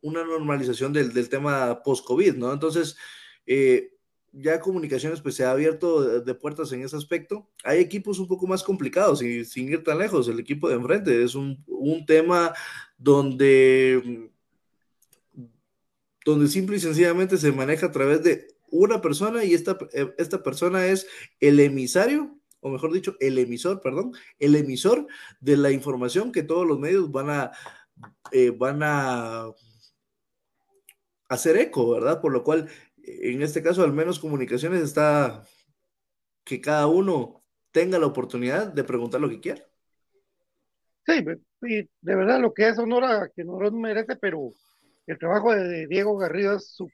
[0.00, 2.52] una normalización del, del tema post-COVID, ¿no?
[2.52, 2.96] Entonces,
[3.46, 3.97] eh,
[4.32, 7.48] ya comunicaciones pues se ha abierto de, de, puertas en ese aspecto.
[7.64, 11.22] Hay equipos un poco más complicados y sin ir tan lejos, el equipo de enfrente
[11.22, 12.52] es un, un tema
[12.96, 14.30] donde,
[16.24, 19.78] donde simple y sencillamente se maneja a través de una persona y esta,
[20.18, 21.06] esta persona es
[21.40, 25.06] el emisario o mejor dicho, el emisor, perdón, el emisor
[25.40, 27.52] de la información que todos los medios van a,
[28.32, 29.52] eh, van a
[31.28, 32.20] hacer eco, ¿verdad?
[32.20, 32.68] Por lo cual,
[33.04, 35.42] en este caso, al menos comunicaciones está
[36.44, 39.62] que cada uno tenga la oportunidad de preguntar lo que quiera.
[41.06, 41.24] Sí,
[41.62, 44.50] y de verdad lo que es honor a que no merece, pero
[45.06, 46.88] el trabajo de Diego Garrido es su,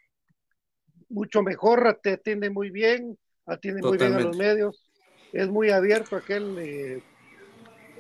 [1.09, 4.05] mucho mejor, te atiende muy bien, atiende Totalmente.
[4.05, 4.91] muy bien a los medios
[5.35, 7.03] es muy abierto aquel, eh,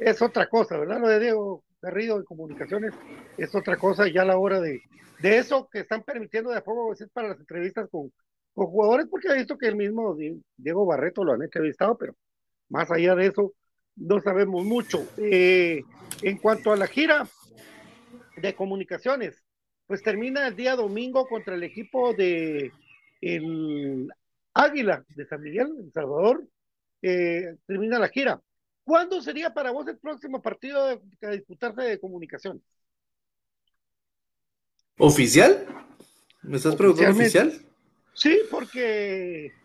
[0.00, 1.00] es otra cosa, ¿verdad?
[1.00, 2.92] Lo de Diego Garrido de comunicaciones
[3.36, 4.80] es otra cosa, ya a la hora de,
[5.20, 8.10] de eso que están permitiendo de a poco es para las entrevistas con,
[8.54, 12.14] con jugadores, porque he visto que el mismo Di- Diego Barreto lo han entrevistado, pero
[12.70, 13.52] más allá de eso,
[13.96, 15.06] no sabemos mucho.
[15.18, 15.82] Eh,
[16.22, 17.26] en cuanto a la gira
[18.36, 19.42] de comunicaciones,
[19.86, 22.72] pues termina el día domingo contra el equipo de
[23.20, 24.08] el
[24.54, 26.44] Águila de San Miguel, El Salvador,
[27.02, 28.40] eh, termina la gira.
[28.84, 32.62] ¿Cuándo sería para vos el próximo partido de- a disputarse de comunicaciones?
[34.98, 35.52] ¿Oficial?
[36.42, 37.48] ¿Me estás preguntando oficial?
[38.14, 39.56] Sí, porque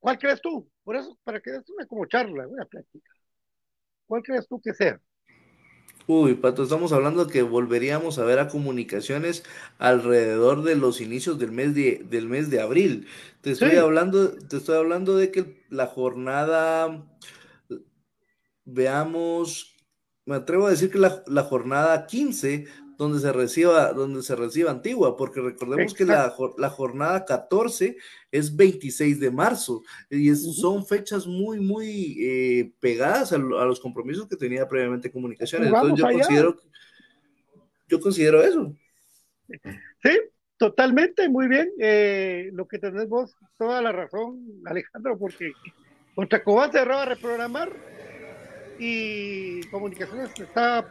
[0.00, 0.70] ¿cuál crees tú?
[0.84, 3.10] Por eso, para que es una como charla, una plática.
[4.06, 5.00] ¿Cuál crees tú que sea?
[6.06, 9.42] Uy, Pato, estamos hablando que volveríamos a ver a comunicaciones
[9.78, 13.06] alrededor de los inicios del mes de, del mes de abril.
[13.40, 13.76] Te estoy Sí.
[13.76, 17.06] hablando, te estoy hablando de que la jornada,
[18.64, 19.74] veamos,
[20.26, 24.70] me atrevo a decir que la, la jornada 15, donde se reciba, donde se reciba
[24.70, 27.96] Antigua, porque recordemos que la, la jornada 14
[28.30, 33.80] es 26 de marzo, y es- son fechas muy, muy eh, pegadas a, a los
[33.80, 35.68] compromisos que tenía previamente comunicaciones.
[35.70, 36.26] Jugamos Entonces yo allá.
[36.26, 36.60] considero,
[37.88, 38.76] yo considero eso.
[40.02, 40.18] Sí,
[40.56, 41.72] totalmente, muy bien.
[41.80, 45.52] Eh, lo que tenés vos, toda la razón, Alejandro, porque
[46.14, 47.70] contra Cobán se va a reprogramar
[48.78, 50.86] y Comunicaciones está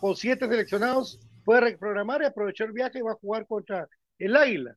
[0.00, 4.36] con siete seleccionados, puede reprogramar y aprovechar el viaje y va a jugar contra el
[4.36, 4.76] Águila.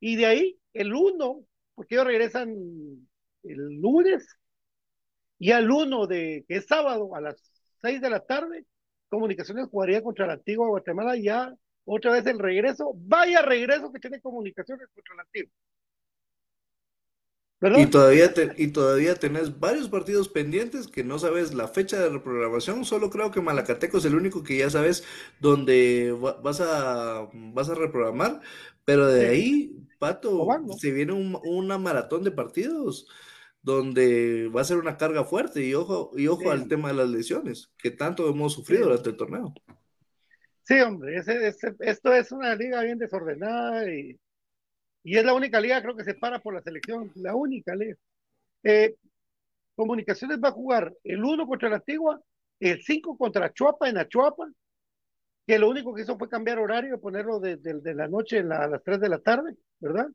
[0.00, 2.50] Y de ahí, el 1, porque ellos regresan
[3.44, 4.26] el lunes,
[5.38, 7.36] y al 1 de, que es sábado a las
[7.82, 8.64] 6 de la tarde,
[9.08, 14.20] Comunicaciones jugaría contra la antigua Guatemala ya otra vez el regreso, vaya regreso que tiene
[14.20, 15.52] comunicaciones contra la antigua.
[17.76, 22.08] Y todavía, te- y todavía tenés varios partidos pendientes que no sabes la fecha de
[22.08, 22.84] reprogramación.
[22.84, 25.04] Solo creo que Malacateco es el único que ya sabes
[25.38, 28.40] dónde va- vas a, vas a reprogramar.
[28.84, 29.26] Pero de Sí.
[29.26, 30.44] ahí, Pato,
[30.76, 33.06] se viene un- una maratón de partidos
[33.62, 35.64] donde va a ser una carga fuerte.
[35.64, 36.48] Y ojo, y ojo Sí.
[36.48, 38.88] al tema de las lesiones, que tanto hemos sufrido Sí.
[38.88, 39.54] durante el torneo.
[40.64, 44.18] Sí, hombre, ese, ese- esto es una liga bien desordenada y,
[45.04, 47.96] y es la única liga, creo que se para por la selección, la única liga.
[48.62, 48.94] Eh,
[49.74, 52.20] Comunicaciones va a jugar el 1 contra la Antigua,
[52.60, 54.46] el 5 contra Chuapa en Achuapa,
[55.46, 58.64] que lo único que hizo fue cambiar horario, ponerlo de, de- de la noche la-
[58.64, 60.06] a las 3 de la tarde, ¿verdad?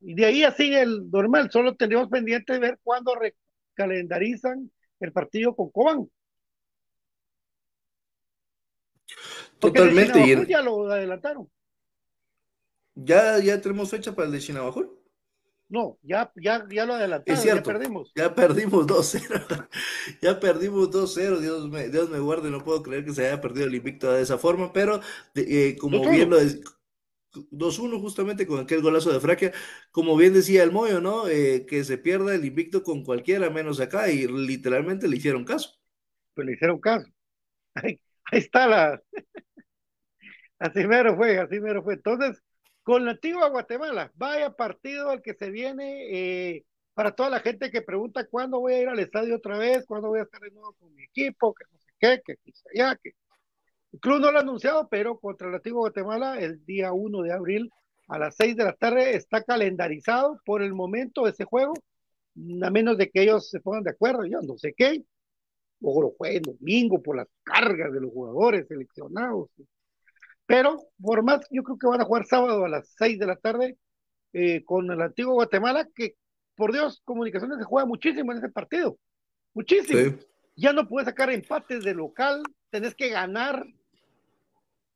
[0.00, 4.70] Y de ahí así el normal, solo tendríamos pendiente de ver cuándo recalendarizan
[5.00, 6.08] el partido con Cobán.
[9.58, 10.26] Porque el de Totalmente.
[10.28, 11.50] Y en- ya lo adelantaron.
[12.96, 14.90] Ya, ya tenemos fecha para el de Chinabajul.
[15.68, 17.44] No, ya, ya, ya lo cierto.
[17.44, 18.12] ya perdimos.
[18.14, 19.68] Ya perdimos 2-0.
[20.22, 21.40] Ya perdimos 2-0.
[21.40, 22.50] Dios me, Dios me guarde.
[22.50, 24.72] No puedo creer que se haya perdido el invicto de esa forma.
[24.72, 25.00] Pero
[25.34, 26.10] eh, como 2-1.
[26.10, 26.60] bien lo decía.
[27.50, 29.52] 2-1 justamente con aquel golazo de Fraquia.
[29.90, 31.28] Como bien decía el Moyo, ¿no?
[31.28, 34.08] Eh, que se pierda el invicto con cualquiera menos acá.
[34.08, 35.76] Y literalmente le hicieron caso.
[36.34, 37.06] Pues le hicieron caso.
[37.74, 38.00] Ahí,
[38.32, 39.02] ahí está la.
[40.58, 41.92] Así mero fue, así mero fue.
[41.94, 42.42] Entonces,
[42.86, 46.06] con la antigua Guatemala, vaya partido al que se viene.
[46.08, 49.84] eh, para toda la gente que pregunta cuándo voy a ir al estadio otra vez,
[49.86, 52.36] cuándo voy a estar de nuevo con mi equipo, que no sé qué, que
[52.72, 53.10] allá, que.
[53.92, 57.32] El club no lo ha anunciado, pero contra la antigua Guatemala, el día 1 de
[57.32, 57.70] abril
[58.06, 61.74] a las 6 de la tarde está calendarizado por el momento ese juego,
[62.62, 65.02] a menos de que ellos se pongan de acuerdo, yo no sé qué,
[65.82, 69.50] o lo jueguen domingo por las cargas de los jugadores seleccionados.
[70.46, 73.36] Pero por más, yo creo que van a jugar sábado a las 6 de la
[73.36, 73.76] tarde
[74.32, 76.14] eh, con el antiguo Guatemala, que
[76.54, 78.96] por Dios, Comunicaciones se juega muchísimo en ese partido.
[79.54, 79.98] Muchísimo.
[79.98, 80.26] Sí.
[80.56, 83.66] Ya no puedes sacar empates de local, tenés que ganar,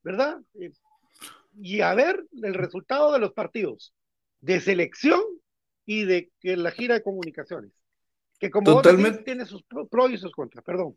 [0.02, 0.40] ¿verdad?
[0.54, 0.72] Eh,
[1.60, 3.92] y a ver el resultado de los partidos
[4.40, 5.20] de selección
[5.84, 7.72] y de que la gira de comunicaciones.
[8.38, 9.10] Que como Totalmente.
[9.10, 10.96] decís, tiene sus pro- pros y sus contras, perdón.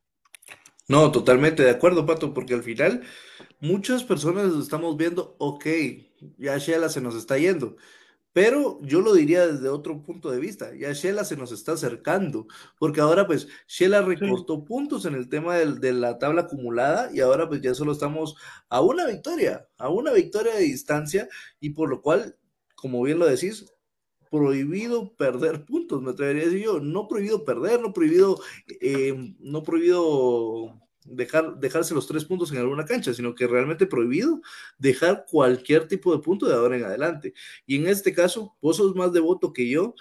[0.88, 3.04] No, totalmente de acuerdo, Pato, porque al final
[3.62, 5.66] muchas personas estamos viendo, ok,
[6.38, 7.78] ya Shela se nos está yendo,
[8.34, 12.48] pero yo lo diría desde otro punto de vista, ya Shela se nos está acercando,
[12.80, 17.22] porque ahora pues Shela recortó puntos en el tema del- de la tabla acumulada y
[17.22, 18.36] ahora pues ya solo estamos
[18.70, 21.30] a una victoria, a una victoria de distancia
[21.60, 22.38] y por lo cual,
[22.76, 23.66] como bien lo decís,
[24.34, 28.40] prohibido perder puntos, me atrevería a decir yo, no prohibido perder, no prohibido,
[28.82, 30.74] eh, no prohibido
[31.06, 34.42] dejar, dejarse los tres puntos en alguna cancha, sino que realmente prohibido
[34.80, 37.36] dejar cualquier tipo de punto de ahora en adelante.
[37.68, 39.94] Y en este caso, vos sos más devoto que yo.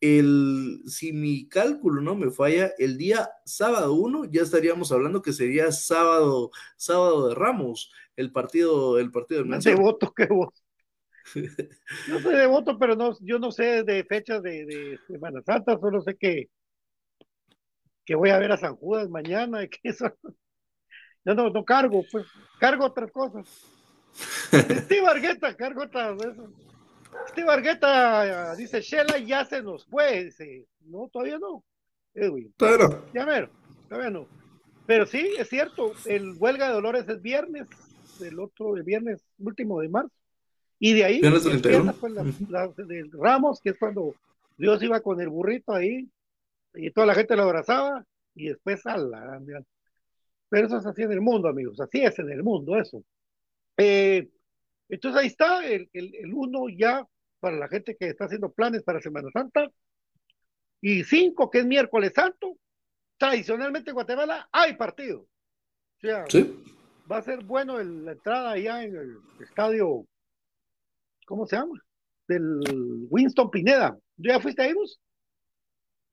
[0.00, 5.32] El, si mi cálculo no me falla, el día sábado 1 ya estaríamos hablando que
[5.32, 10.61] sería sábado, sábado de Ramos, el partido, el partido del Más devoto que vos.
[12.08, 16.00] Yo soy devoto, pero no, yo no sé de fechas de, de Semana Santa, solo
[16.02, 16.48] sé que,
[18.04, 20.06] que voy a ver a San Judas mañana que eso.
[21.24, 22.26] Yo no, no cargo, pues,
[22.58, 23.46] cargo otras cosas.
[24.52, 26.50] Steve Argueta, cargo otras esas.
[27.28, 30.24] Steve Argueta dice, Shela ya se nos fue.
[30.24, 31.64] Dice, no, todavía no.
[32.14, 33.12] Edwin, no.
[33.14, 33.48] ya ver,
[33.88, 34.26] todavía no.
[34.86, 37.68] Pero sí, es cierto, el huelga de Dolores es viernes,
[38.20, 40.21] el otro, el viernes último de marzo.
[40.84, 41.94] Y de ahí Viernes empieza 31.
[42.00, 44.16] pues, la, la de Ramos, que es cuando
[44.58, 46.08] Dios iba con el burrito ahí
[46.74, 48.04] y toda la gente lo abrazaba
[48.34, 49.64] y después a la grande.
[50.48, 53.02] Pero eso es así en el mundo, amigos, así es en el mundo eso.
[53.76, 54.28] Eh,
[54.88, 57.06] entonces ahí está el, el, el uno ya
[57.38, 59.70] para la gente que está haciendo planes para Semana Santa.
[60.80, 62.56] Y cinco, que es miércoles santo,
[63.18, 65.20] tradicionalmente en Guatemala hay partido.
[65.20, 66.60] O sea, Sí.
[67.10, 70.04] va a ser bueno el- la entrada allá en el estadio,
[71.26, 71.80] ¿cómo se llama?
[72.28, 72.60] Del
[73.10, 73.92] Winston Pineda.
[74.16, 75.00] ¿Tú ¿Ya fuiste ahí vos?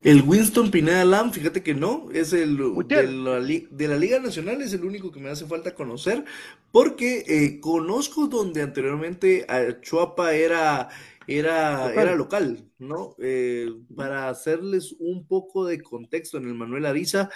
[0.02, 2.58] El Winston Pineda Lam, fíjate que no, es el
[2.88, 6.24] de la, li- de la Liga Nacional, es el único que me hace falta conocer,
[6.72, 10.88] porque eh, conozco donde anteriormente a Chuapa era,
[11.28, 12.02] era, Local.
[12.02, 13.16] era local, ¿no?
[13.20, 17.30] Eh, para hacerles un poco de contexto en el Manuel Ariza,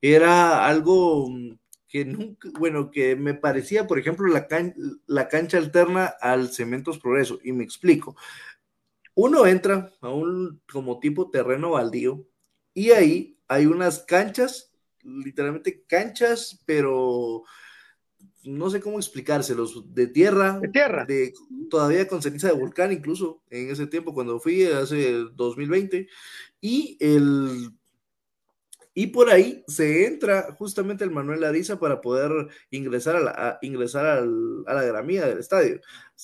[0.00, 1.28] era algo
[1.94, 4.74] que nunca, bueno, que me parecía, por ejemplo, la, can-
[5.06, 8.16] la cancha alterna al Cementos Progreso, y me explico.
[9.14, 12.26] Uno entra a un como tipo terreno baldío
[12.74, 14.72] y ahí hay unas canchas,
[15.04, 17.44] literalmente canchas, pero
[18.42, 21.04] no sé cómo explicárselos, de tierra, De tierra.
[21.04, 21.32] de,
[21.70, 26.08] todavía con ceniza de volcán incluso en ese tiempo cuando fui, hace el 2020,
[26.60, 27.70] y el...
[28.94, 32.30] Y por ahí se entra justamente el Manuel Ariza para poder
[32.70, 35.80] ingresar a la, a ingresar al- a la gramía del estadio.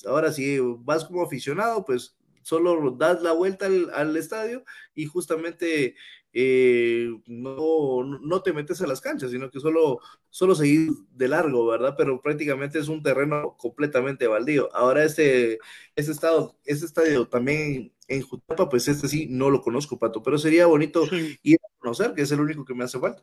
[0.06, 4.64] Ahora, si vas como aficionado, pues solo das la vuelta al, al estadio
[4.94, 5.94] y justamente
[6.32, 9.98] eh, no, no te metes a las canchas, sino que solo,
[10.30, 11.94] solo seguir de largo, ¿verdad?
[11.98, 14.68] Pero prácticamente es un terreno completamente baldío.
[14.74, 15.58] Ahora este,
[15.96, 20.38] este, estado, este estadio también en Jutapa, pues este sí no lo conozco, Pato, pero
[20.38, 21.38] sería bonito Sí.
[21.42, 23.22] ir conocer, que es el único que me hace falta.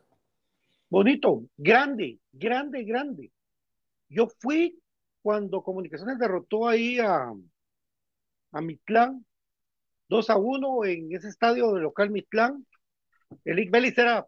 [0.90, 3.32] Bonito, grande, grande, grande.
[4.08, 4.78] Yo fui
[5.22, 7.32] cuando Comunicaciones derrotó ahí a,
[8.52, 9.24] a Mitlán,
[10.08, 12.66] 2 a 1 en ese estadio de local Mitlán.
[13.44, 14.26] El Ick Vélez era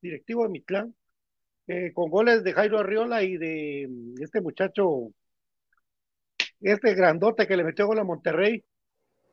[0.00, 0.94] directivo de Mitlán,
[1.68, 5.12] eh, con goles de Jairo Arriola y de mm, este muchacho,
[6.60, 8.64] este grandote que le metió gol a Monterrey,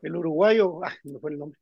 [0.02, 1.60] el uruguayo, ay, no fue el nombre.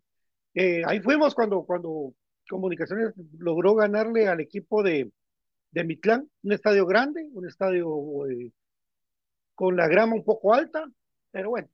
[0.54, 2.14] Eh, ahí fuimos cuando, cuando
[2.52, 5.10] Comunicaciones logró ganarle al equipo de,
[5.72, 8.52] de Mitlán, un estadio grande, un estadio eh,
[9.56, 10.84] con la grama un poco alta,
[11.32, 11.70] pero bueno,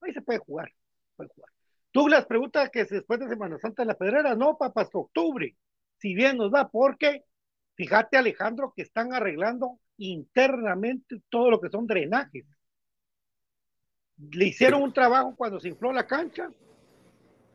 [0.00, 0.72] ahí se puede jugar,
[1.16, 1.50] puede jugar.
[1.92, 5.56] Douglas pregunta que si después de Semana Santa en la Pedrera, no, papá, hasta octubre,
[5.98, 7.24] si bien nos va, porque
[7.74, 12.44] fíjate Alejandro que están arreglando internamente todo lo que son drenajes.
[14.30, 16.48] Le hicieron un trabajo cuando se infló la cancha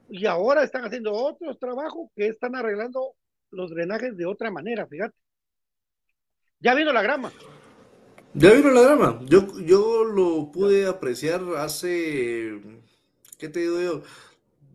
[0.09, 3.15] y ahora están haciendo otros trabajos que están arreglando
[3.51, 5.15] los drenajes de otra manera, fíjate.
[6.59, 7.31] Ya vino la grama.
[8.33, 9.19] Ya vino la drama.
[9.25, 12.61] Yo, yo lo pude apreciar hace,
[13.37, 14.01] ¿qué te digo yo?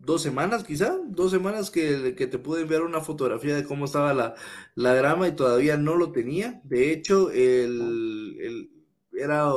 [0.01, 4.13] Dos semanas quizá, dos semanas que, que te pude enviar una fotografía de cómo estaba
[4.13, 4.35] la,
[4.75, 6.61] la grama y todavía no lo tenía.
[6.65, 8.69] De hecho, el, el-
[9.13, 9.53] era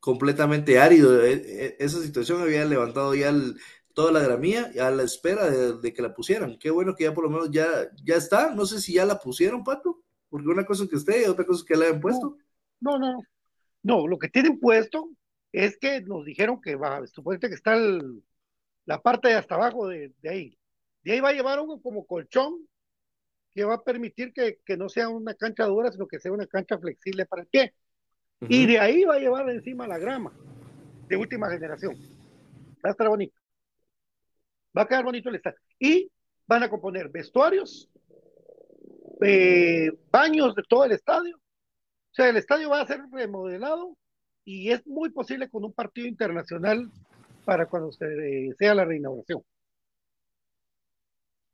[0.00, 1.24] completamente árido.
[1.24, 1.32] E-
[1.66, 3.56] e- Esa situación había levantado ya el-
[4.00, 6.58] toda la gramía a la espera de, de que la pusieran.
[6.58, 7.66] Qué bueno que ya por lo menos ya,
[8.02, 8.54] ya está.
[8.54, 11.60] No sé si ya la pusieron, Pato, porque una cosa es que esté, otra cosa
[11.60, 12.38] es que la hayan puesto.
[12.80, 13.22] No, no, no.
[13.82, 15.10] No, lo que tienen puesto
[15.52, 18.22] es que nos dijeron que va, supuestamente que está el-
[18.86, 20.58] la parte de hasta abajo de, de ahí.
[21.02, 22.66] De ahí va a llevar uno como colchón
[23.52, 26.46] que va a permitir que, que no sea una cancha dura, sino que sea una
[26.46, 27.74] cancha flexible para el pie.
[28.48, 30.32] Y de ahí va a llevar encima la grama
[31.08, 31.96] de última generación.
[32.84, 33.39] Va a estar bonito.
[34.76, 35.58] Va a quedar bonito el estadio.
[35.78, 36.10] Y
[36.46, 37.88] van a componer vestuarios,
[39.22, 41.36] eh, baños de todo el estadio.
[41.36, 43.96] O sea, el estadio va a ser remodelado
[44.44, 46.90] y es muy posible con un partido internacional
[47.44, 49.42] para cuando se, eh, sea la reinauguración.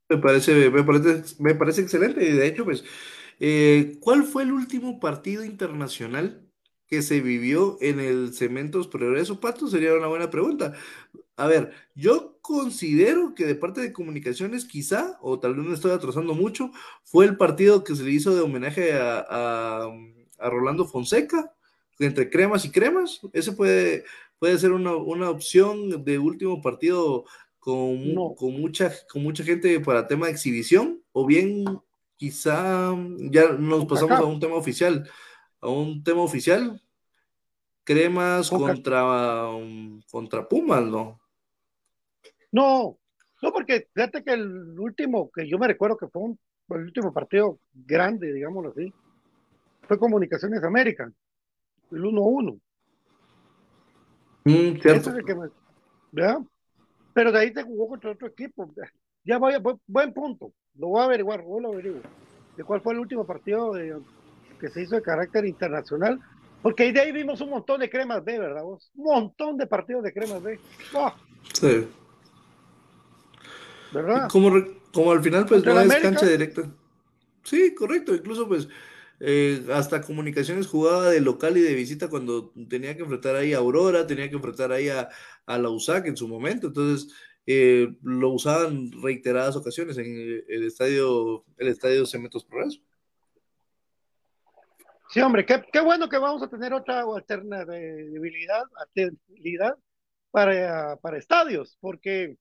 [0.09, 2.21] Me parece, me parece, me parece excelente.
[2.21, 2.83] De hecho, pues,
[3.39, 6.47] eh, ¿cuál fue el último partido internacional
[6.87, 9.67] que se vivió en el Cementos Progreso, Pato?
[9.67, 10.73] Sería una buena pregunta.
[11.37, 15.91] A ver, yo considero que de parte de comunicaciones, quizá, o tal vez me estoy
[15.91, 16.71] atrasando mucho,
[17.03, 19.87] fue el partido que se le hizo de homenaje a, a-
[20.39, 21.53] a Rolando Fonseca,
[21.99, 23.21] entre cremas y cremas.
[23.33, 24.03] Ese fue,
[24.39, 27.25] puede ser una, una opción de último partido
[27.59, 28.33] con, No.
[28.35, 31.65] con, mucha, con mucha gente para tema de exhibición, o bien
[32.15, 32.95] quizá
[33.31, 35.07] ya nos pasamos a un tema oficial,
[35.61, 36.81] a un tema oficial,
[37.83, 41.19] cremas contra, um, contra Pumas, ¿no?
[42.51, 42.97] No,
[43.41, 46.39] no, porque fíjate que el último, que yo me recuerdo que fue un-
[46.69, 48.93] el último partido grande, digámoslo así,
[49.87, 51.11] fue Comunicaciones América,
[51.91, 52.59] el 1-1.
[54.45, 55.09] Mm, cierto.
[55.09, 55.49] es el que me-
[56.11, 56.39] ¿verdad?
[57.13, 58.71] Pero de ahí se jugó contra otro equipo.
[59.25, 60.53] Ya voy, voy- buen punto.
[60.75, 62.01] Lo voy a averiguar, luego lo averiguo.
[62.55, 63.99] ¿De cuál fue el último partido de-
[64.59, 66.19] que se hizo de carácter internacional?
[66.61, 68.89] Porque ahí de ahí vimos un montón de cremas B, ¿verdad vos?
[68.95, 70.59] Un montón de partidos de cremas B.
[70.93, 71.13] ¡Buah!
[71.53, 71.87] Sí.
[73.91, 74.27] ¿Verdad?
[74.29, 74.51] Como,
[74.93, 76.69] como al final, pues no es cancha directa.
[77.43, 78.13] Sí, correcto.
[78.13, 78.67] Incluso, pues,
[79.19, 83.57] eh, hasta Comunicaciones jugaba de local y de visita cuando tenía que enfrentar ahí a
[83.57, 85.09] Aurora, tenía que enfrentar ahí a,
[85.45, 86.67] a la USAC en su momento.
[86.67, 87.13] Entonces,
[87.49, 92.81] eh, lo usaban reiteradas ocasiones en el, estadio, el estadio Cementos Progreso.
[95.09, 99.77] Sí, hombre, qué, qué bueno que vamos a tener otra alternabilidad, alternabilidad
[100.31, 102.35] para, para estadios, porque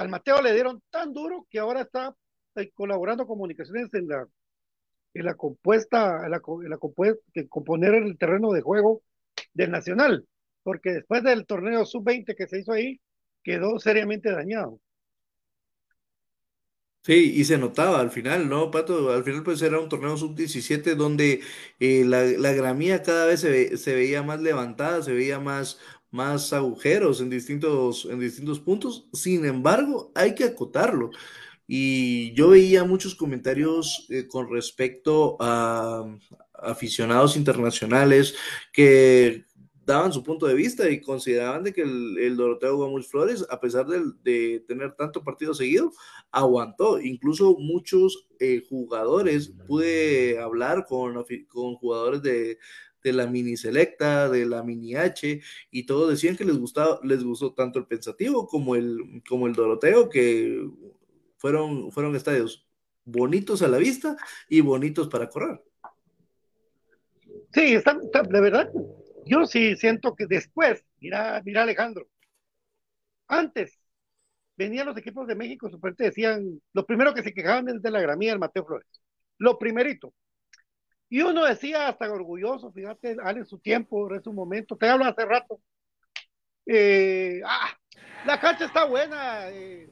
[0.00, 2.16] al Mateo le dieron tan duro que ahora está
[2.56, 4.26] eh, colaborando comunicaciones en la,
[5.14, 9.02] en la compuesta, en la, en la compuesta, que componer el terreno de juego
[9.54, 10.26] del Nacional,
[10.62, 13.00] porque después del torneo sub-20 que se hizo ahí,
[13.44, 14.80] quedó seriamente dañado.
[17.02, 19.10] Sí, y se notaba al final, ¿no, Pato?
[19.10, 21.40] Al final pues era un torneo sub-17 donde
[21.78, 25.78] eh, la, la gramía cada vez se, se veía más levantada, se veía más,
[26.10, 29.08] más agujeros en distintos, en distintos puntos.
[29.12, 31.10] Sin embargo, hay que acotarlo.
[31.66, 36.04] Y yo veía muchos comentarios eh, con respecto a
[36.52, 38.34] aficionados internacionales
[38.72, 39.44] que
[39.86, 43.86] daban su punto de vista y consideraban de que el, Doroteo Gómez Flores, a pesar
[43.86, 45.92] del- de, tener tanto partido seguido,
[46.30, 47.00] aguantó.
[47.00, 52.58] Incluso muchos eh, jugadores, pude hablar con, con jugadores de,
[53.02, 55.40] de la mini selecta, de la mini H,
[55.70, 59.54] y todos decían que les gustaba, les gustó tanto el pensativo como el, como el
[59.54, 60.68] Doroteo, que
[61.36, 62.66] fueron, fueron estadios
[63.04, 64.16] bonitos a la vista
[64.48, 65.62] y bonitos para correr.
[67.52, 68.70] Sí, está, está- de verdad,
[69.26, 72.08] yo sí siento que después, mira, mira Alejandro,
[73.26, 73.78] antes
[74.56, 78.00] venían los equipos de México, supuestamente decían, lo primero que se quejaban es de la
[78.00, 78.86] gramía del Mateo Flores,
[79.38, 80.12] lo primerito.
[81.12, 85.24] Y uno decía hasta orgulloso, fíjate, en su tiempo, en su momento, te hablo hace
[85.26, 85.60] rato.
[86.66, 87.68] eh, ah,
[88.26, 89.50] la cancha está buena.
[89.50, 89.88] eh,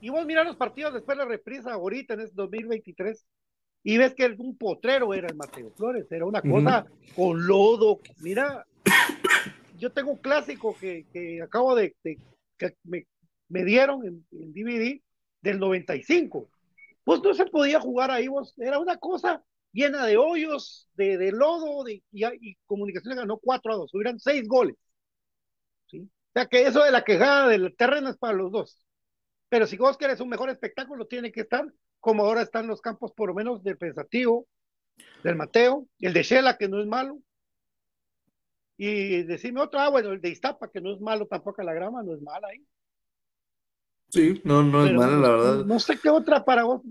[0.00, 3.24] y vos mirás los partidos después de la reprisa, ahorita en este 2023,
[3.84, 8.00] y ves que un potrero era el Mateo Flores, era una cosa con lodo.
[8.20, 8.66] Mira,
[9.78, 12.18] yo tengo un clásico que, que acabo de, de-
[12.58, 13.06] que me,
[13.48, 15.00] me dieron en, en DVD
[15.42, 16.48] del 95.
[17.04, 19.44] Pues no se podía jugar ahí, vos, era una cosa
[19.76, 24.18] llena de hoyos, de, de lodo, de, y, y Comunicaciones ganó 4 a 2, hubieran
[24.18, 24.74] 6 goles.
[25.86, 26.00] ¿sí?
[26.00, 28.82] O sea que eso de la quejada del terreno es para los dos.
[29.48, 31.64] Pero si vos querés un mejor espectáculo, tiene que estar
[32.00, 34.46] como ahora están los campos, por lo menos del Pensativo,
[35.22, 37.18] del Mateo, el de Shela, que no es malo.
[38.78, 42.02] Y decirme otro, ah, bueno, el de Iztapa, que no es malo tampoco, la grama
[42.02, 42.66] no es mala ahí.
[44.08, 45.64] Sí, no, no es mala, la verdad.
[45.64, 46.82] No sé qué otra para vos.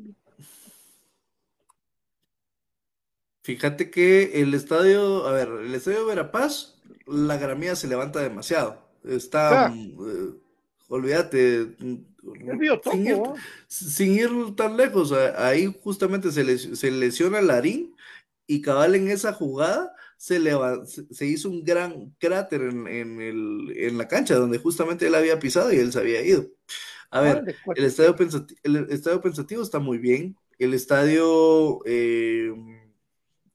[3.46, 8.82] Fíjate que el estadio, a ver, el estadio de Verapaz, la gramía se levanta demasiado.
[9.04, 9.70] Está, Ah.
[9.70, 10.34] mm, eh,
[10.88, 11.96] olvídate, mm,
[12.90, 13.36] sin ir, ¿no?
[13.68, 17.96] sin ir tan lejos, ahí justamente se, les- se lesiona Larín
[18.48, 23.22] y cabal en esa jugada se, leva- se, se hizo un gran cráter en, en
[23.22, 26.48] el, en la cancha donde justamente él había pisado y él se había ido.
[27.12, 27.44] A ver,
[27.76, 30.36] el estadio, pensati- el estadio pensativo está muy bien.
[30.58, 32.52] El estadio eh,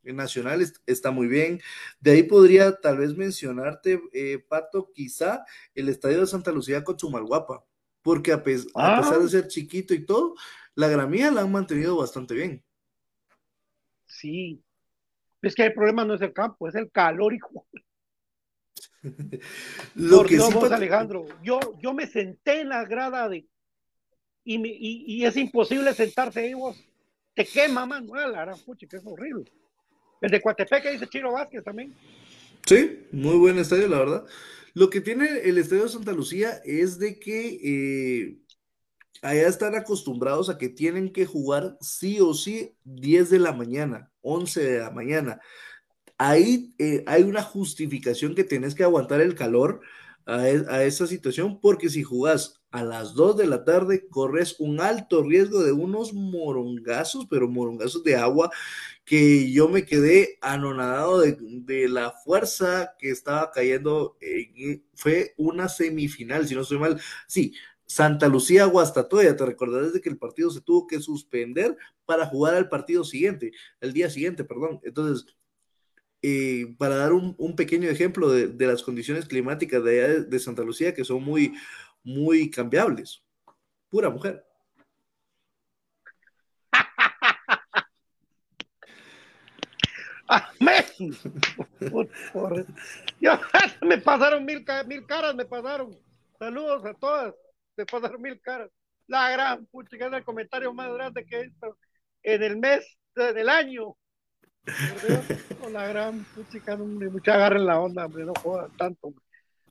[0.02, 1.60] nacional est- está muy bien.
[2.00, 5.44] De ahí podría tal vez mencionarte, eh, Pato, quizá
[5.74, 7.64] el estadio de Santa Lucía con Chumalguapa,
[8.02, 9.00] porque a, pes- a Ah.
[9.00, 10.34] pesar de ser chiquito y todo,
[10.74, 12.64] la gramía la han mantenido bastante bien.
[14.06, 14.62] Sí.
[15.42, 17.66] Es que el problema no es el campo, es el calor, hijo.
[19.94, 23.46] Lo Por que sí, vos, Pato- Alejandro, yo, yo me senté en la grada de
[24.44, 26.76] y, me- y, y es imposible sentarse ahí vos.
[27.34, 28.12] Te quema, mano.
[28.14, 29.50] Ah, la gran pucha, que es horrible.
[30.20, 31.94] El de Coatepec que dice Chiro Vázquez también.
[32.66, 34.26] Sí, muy buen estadio, la verdad.
[34.74, 37.58] Lo que tiene el estadio de Santa Lucía es de que
[38.28, 38.38] eh,
[39.22, 44.12] allá están acostumbrados a que tienen que jugar sí o sí 10 de la mañana,
[44.22, 45.40] 11 de la mañana.
[46.18, 49.80] ahí eh, hay una justificación que tenés que aguantar el calor
[50.26, 54.56] a, e- a esa situación, porque si jugás a las 2 de la tarde, corres
[54.60, 58.50] un alto riesgo de unos morongazos, pero morongazos de agua,
[59.04, 64.16] que yo me quedé anonadado de, de la fuerza que estaba cayendo.
[64.20, 67.00] en- fue una semifinal, si no estoy mal.
[67.26, 67.54] Sí,
[67.86, 72.54] Santa Lucía Guastatoya, te recordarás de que el partido se tuvo que suspender para jugar
[72.54, 74.80] al partido siguiente, el día siguiente, perdón.
[74.84, 75.26] Entonces,
[76.22, 80.24] eh, para dar un, un pequeño ejemplo de, de las condiciones climáticas de, allá de,
[80.24, 81.54] de Santa Lucía, que son muy,
[82.04, 83.22] muy cambiables.
[83.90, 84.44] Pura mujer.
[90.28, 90.84] Amén.
[93.82, 95.96] Me pasaron mil, mil caras, me pasaron.
[96.38, 97.34] Saludos a todas.
[97.76, 98.70] Me pasaron mil caras.
[99.08, 101.50] La gran puchica es el comentario más grande que he
[102.34, 103.96] en el mes de- del año.
[104.64, 109.08] Dios, la gran puchica, hombre, mucha agarren la onda, hombre, no jodan tanto.
[109.08, 109.24] hombre.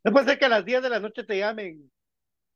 [0.03, 1.89] No puede que a las 10 de la noche te llamen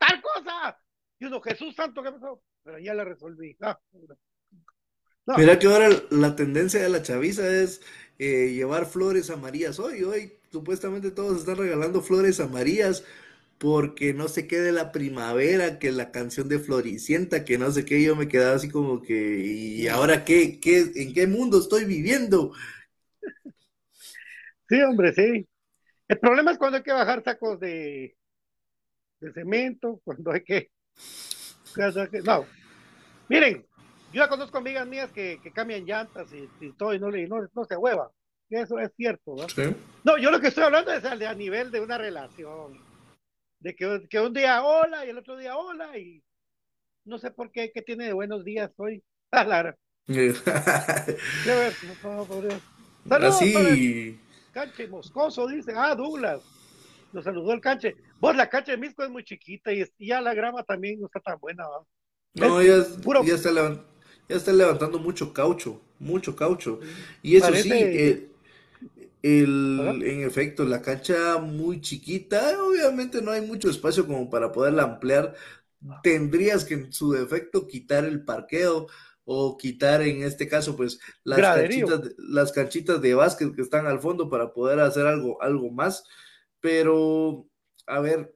[0.08, 0.78] tal cosa.
[1.20, 2.41] Y uno, Jesús Santo, ¿qué pasó?
[2.64, 3.58] Pero ya la resolví.
[3.60, 5.38] No.
[5.38, 7.82] Mira que ahora la tendencia de la chaviza es
[8.20, 9.80] eh, llevar flores amarillas.
[9.80, 13.06] Hoy, hoy, supuestamente todos están regalando flores amarillas
[13.58, 17.86] porque no sé qué de la primavera, que la canción de Floricienta, que no sé
[17.86, 21.86] qué, yo me quedaba así como que, ¿y ahora qué, qué, en qué mundo estoy
[21.86, 22.51] viviendo?
[24.68, 25.47] Sí, hombre, sí.
[26.10, 28.18] El problema es cuando hay que bajar sacos de,
[29.24, 30.69] de cemento, cuando hay que,
[31.76, 32.45] que- No.
[33.30, 33.65] Miren,
[34.11, 37.28] yo ya conozco amigas mías que, que cambian llantas y, y todo y no, le,
[37.28, 38.11] no, no se hueva.
[38.49, 39.49] Eso es cierto, ¿no?
[39.49, 39.63] Sí.
[40.03, 42.80] No, yo lo que estoy hablando es a, a nivel de una relación.
[43.59, 46.21] De que, que un día hola y el otro día hola y
[47.05, 49.01] no sé por qué, qué tiene de buenos días hoy.
[49.36, 50.34] Ah, la- qué
[51.45, 52.61] ver, no, no, por Dios.
[53.09, 54.19] Saludos Así,
[54.51, 55.74] Canche Moscoso, dice.
[55.76, 56.43] Ah, Douglas.
[57.13, 57.95] Lo saludó el canche.
[58.24, 61.19] Vos, la cancha de Misco es muy chiquita y, ya la grama también no está
[61.19, 61.67] tan buena.
[61.67, 61.84] ¿va?
[62.36, 63.84] no, Es ya, puro- ya está levan-
[64.30, 66.80] ya está levantando mucho caucho, mucho caucho.
[67.21, 68.30] Y eso sí, eh,
[69.21, 69.91] el, Ajá.
[70.05, 75.36] en efecto, la cancha muy chiquita, obviamente no hay mucho espacio como para poderla ampliar.
[76.01, 78.88] Tendrías que en su defecto quitar el parqueo
[79.26, 81.88] o quitar en este caso pues las Graderío.
[81.88, 86.05] canchitas, las canchitas de básquet que están al fondo para poder hacer algo, algo más.
[86.61, 87.47] Pero,
[87.88, 88.36] a ver,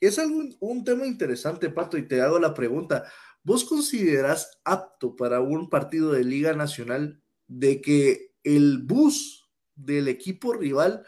[0.00, 3.04] es algo, un tema interesante, Pato, y te hago la pregunta.
[3.42, 10.52] ¿Vos considerás apto para un partido de Liga Nacional de que el bus del equipo
[10.52, 11.04] rival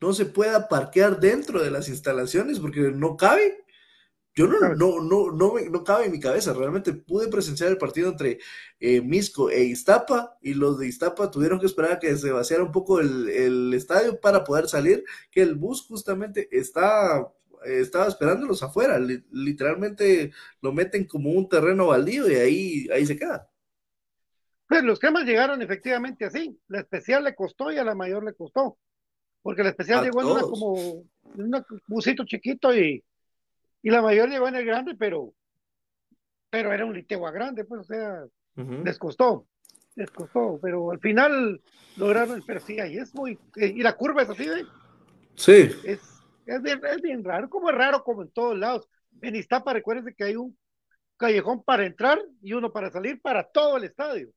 [0.00, 3.63] no se pueda parquear dentro de las instalaciones porque no cabe?
[4.36, 4.76] Yo no, Cabe.
[4.76, 6.52] no, no, no, me- no cabe en mi cabeza.
[6.52, 8.38] Realmente pude presenciar el partido entre
[8.80, 12.64] eh, Misco e Iztapa y los de Iztapa tuvieron que esperar a que se vaciara
[12.64, 17.30] un poco el, el estadio para poder salir, que el bus justamente está,
[17.64, 18.98] estaba esperándolos afuera.
[18.98, 23.48] Li- literalmente lo meten como un terreno baldío y ahí, ahí se queda.
[24.68, 26.58] Pues los cremas llegaron efectivamente así.
[26.68, 28.78] La especial le costó y a la mayor le costó.
[29.42, 30.50] Porque la especial A llegó en una todos.
[30.50, 30.76] como
[31.36, 33.04] en un busito chiquito y,
[33.84, 35.34] y la mayor llegó en el grande, pero,
[36.48, 38.24] pero era un litegua grande, pues, o sea,
[38.82, 39.46] les costó,
[39.94, 41.60] les costó, pero al final
[41.98, 44.64] lograron, pero sí, ahí es muy, y la curva es así, ¿eh?
[45.34, 46.00] Sí, es,
[46.46, 48.88] es, bien, es bien raro, como es raro como en todos lados.
[49.20, 50.56] En Iztapa, recuérdense que hay un
[51.18, 54.30] callejón para entrar y uno para salir para todo el estadio.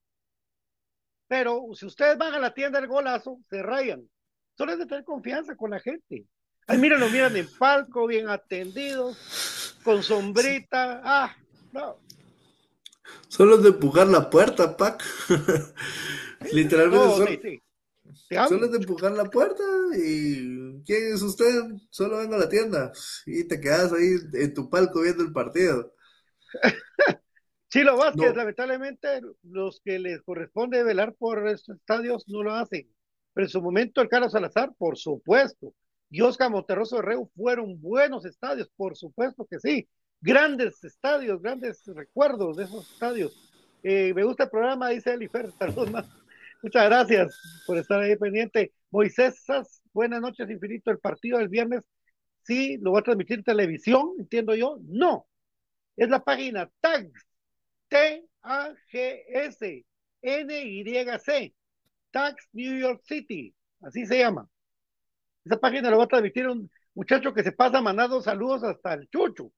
[1.29, 4.09] Pero si ustedes van a la tienda del golazo, se rayan.
[4.57, 6.25] Solo es de tener confianza con la gente.
[6.67, 11.01] Ay, miren, lo miran en palco, bien atendidos, con sombrita.
[11.03, 11.35] Ah,
[11.71, 11.97] no.
[13.29, 15.03] solo es de empujar la puerta, Pac.
[16.51, 17.61] Literalmente No, solo, sí, sí.
[18.49, 19.63] Solo es de empujar la puerta
[19.97, 21.47] y ¿quién es usted?
[21.89, 22.91] Solo vengo a la tienda
[23.25, 25.93] y te quedas ahí en tu palco viendo el partido.
[27.69, 28.35] Chilo Vázquez, No.
[28.35, 32.89] lamentablemente, los que les corresponde velar por estos estadios no lo hacen.
[33.33, 35.73] Pero en su momento, el Carlos Salazar, por supuesto.
[36.09, 39.87] Y Oscar Monterroso de Reu fueron buenos estadios, por supuesto que sí.
[40.21, 43.35] Grandes estadios, grandes recuerdos de esos estadios.
[43.83, 45.51] Eh, me gusta el programa, dice Elifer.
[45.59, 46.05] Saludos.
[46.63, 48.73] Muchas gracias por estar ahí pendiente.
[48.89, 50.89] Moisés Sass, buenas noches, infinito.
[50.91, 51.83] El partido del viernes,
[52.43, 54.79] sí, lo va a transmitir en televisión, entiendo yo.
[54.83, 55.27] No,
[55.95, 57.27] es la página TAGS,
[57.89, 59.85] T-A-G-S,
[60.21, 61.53] N-Y-C,
[62.11, 64.49] TAGS New York City, así se llama.
[65.47, 69.09] Esa página lo va a transmitir un muchacho que se pasa mandando saludos hasta el
[69.09, 69.49] chucho.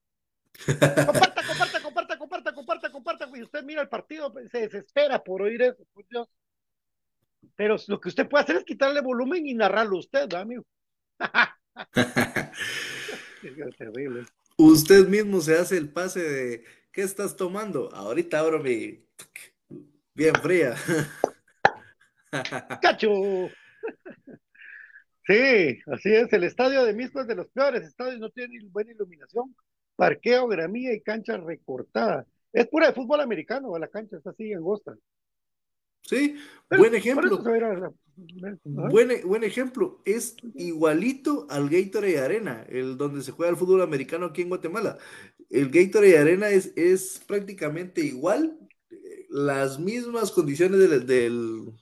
[0.66, 3.30] Comparta, comparta, comparta, comparta, comparta, comparta.
[3.34, 6.28] Y usted mira el partido, pues, se desespera por oír eso, por Dios.
[7.56, 10.64] Pero lo que usted puede hacer es quitarle volumen y narrarlo usted, ¿verdad, amigo?
[13.42, 14.26] Es terrible.
[14.58, 17.88] Usted mismo se hace el pase de ¿qué estás tomando?
[17.94, 19.02] Ahorita abro mi
[20.14, 20.74] bien fría.
[22.82, 23.50] ¡Cacho!
[25.30, 26.32] Sí, así es.
[26.32, 29.54] El estadio de Misco es de los peores estadios, no tiene buena iluminación,
[29.94, 32.26] parqueo, gramilla y cancha recortada.
[32.52, 34.96] Es pura de fútbol americano, la cancha está así angosta.
[36.02, 37.40] Sí, Pero buen ejemplo.
[37.40, 37.92] la-.
[38.64, 44.26] Buen, buen ejemplo, es igualito al Gatorade Arena, el donde se juega el fútbol americano
[44.26, 44.98] aquí en Guatemala.
[45.48, 48.58] El Gatorade Arena es, es prácticamente igual,
[48.90, 51.72] eh, las mismas condiciones del, del-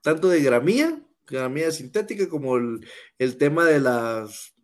[0.00, 1.00] tanto de gramía,
[1.38, 2.86] gramía sintética, como el,
[3.18, 4.54] el tema de las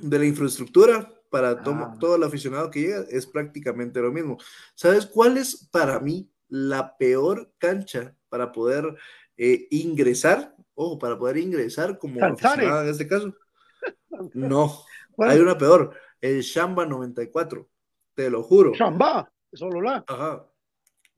[0.00, 1.96] de la infraestructura para Ah.
[2.00, 4.38] todo el aficionado que llega, es prácticamente lo mismo.
[4.74, 8.94] ¿Sabes cuál es para mí la peor cancha para poder
[9.36, 10.54] eh, ingresar?
[10.74, 12.52] Ojo, para poder ingresar como Sansare.
[12.52, 13.34] aficionado en este caso.
[14.34, 14.84] No,
[15.18, 17.68] hay una peor, el Shamba 94,
[18.14, 18.72] te lo juro.
[18.72, 20.04] Chamba, solo la.
[20.06, 20.46] Ajá,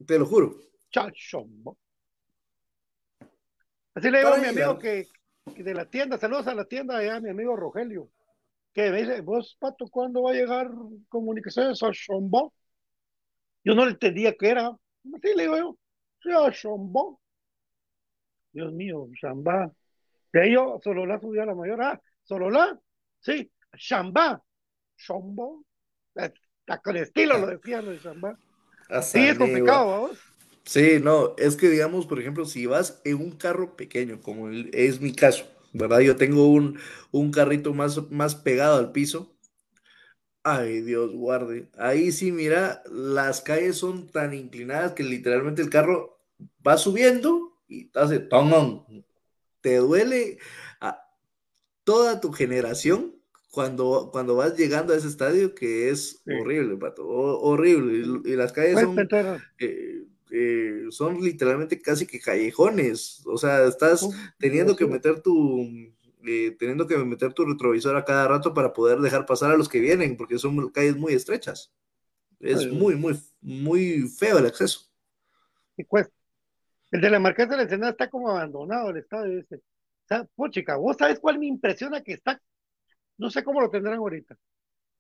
[0.07, 0.59] te lo juro.
[0.91, 1.77] Chachombo.
[3.95, 5.09] Así le digo a mi amigo que,
[5.55, 8.11] que de la tienda, saludos a la tienda allá, mi amigo Rogelio,
[8.72, 10.68] que me dice, vos, Pato, ¿cuándo va a llegar
[11.09, 12.53] comunicaciones a Chombo?
[13.62, 14.68] Yo no le entendía qué era.
[14.68, 15.78] Así le digo yo,
[16.22, 17.20] sí, a Chombo.
[18.53, 19.70] Dios mío, Chamba.
[20.32, 21.82] De ahí yo, solo la subí a la mayor.
[21.82, 22.78] Ah, solo la,
[23.20, 24.42] sí, Chamba,
[24.97, 25.64] Chombo.
[26.14, 28.38] Está con estilo lo decía lo de Chamba.
[28.88, 30.18] Hasta Sí, es complicado, vamos.
[30.65, 34.71] Sí, no, es que digamos, por ejemplo, si vas en un carro pequeño, como el-
[34.75, 36.01] es mi caso, ¿verdad?
[36.01, 36.79] Yo tengo un,
[37.12, 39.37] un carrito más, más pegado al piso.
[40.43, 41.71] Ay, Dios guarde.
[41.79, 46.21] Ahí sí, mira, las calles son tan inclinadas que literalmente el carro
[46.67, 48.87] va subiendo y te hace tonón.
[49.62, 50.39] Te duele
[50.81, 51.01] a
[51.85, 53.17] toda tu generación
[53.51, 56.33] cuando, cuando vas llegando a ese estadio que es Sí.
[56.33, 58.23] horrible, pato, ho- horrible.
[58.25, 59.12] Y, y las calles son
[59.59, 60.04] eh,
[60.37, 63.22] eh, son literalmente casi que callejones.
[63.24, 65.62] O sea, estás teniendo que meter tu,
[66.26, 69.68] eh, teniendo que meter tu retrovisor a cada rato para poder dejar pasar a los
[69.68, 71.72] que vienen, porque son calles muy estrechas.
[72.41, 74.91] Es muy, muy, muy feo el acceso.
[75.76, 76.12] y cuesta.
[76.91, 79.57] El de la Marquesa de la Ensenada está como abandonado el estadio ese.
[79.57, 82.43] O sea, puchica, vos sabes cuál me impresiona que está.
[83.18, 84.37] No sé cómo lo tendrán ahorita.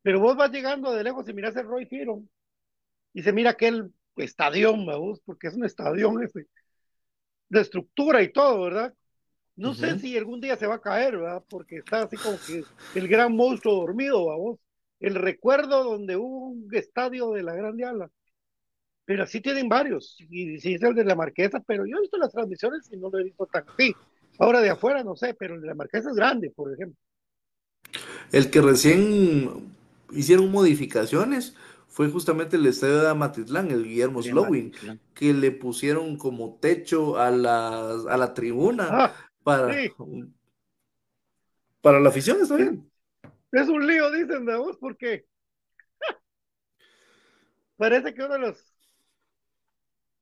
[0.02, 2.28] Pero vos vas llegando de lejos y miras el Roy Firon
[3.12, 6.46] y se mira aquel estadión, vos, porque es un estadión ese.
[7.48, 8.94] De estructura y todo, ¿verdad?
[9.56, 9.98] No sé Ujú.
[9.98, 11.44] si algún día se va a caer, ¿verdad?
[11.50, 14.60] Porque está así como que el gran monstruo dormido, vamos.
[15.00, 18.10] El recuerdo donde hubo un estadio de la Grande Ala.
[19.06, 20.16] Pero así tienen varios.
[20.30, 23.10] Y sí es el de la Marquesa, pero yo he visto las transmisiones y no
[23.10, 23.98] lo he visto tan así.
[24.38, 26.98] Ahora de afuera no sé, pero el de la Marquesa es grande, por ejemplo.
[28.32, 29.50] El que recién
[30.12, 31.54] hicieron modificaciones
[31.94, 34.72] fue justamente el estadio de Amatitlán, el Guillermo Slowing,
[35.14, 39.14] que le pusieron como techo a la, a la tribuna Ah,
[39.44, 39.94] para, sí.
[41.80, 42.90] para la afición, está bien.
[43.52, 45.24] es un lío, dicen de vos, porque
[47.76, 48.74] parece que uno de los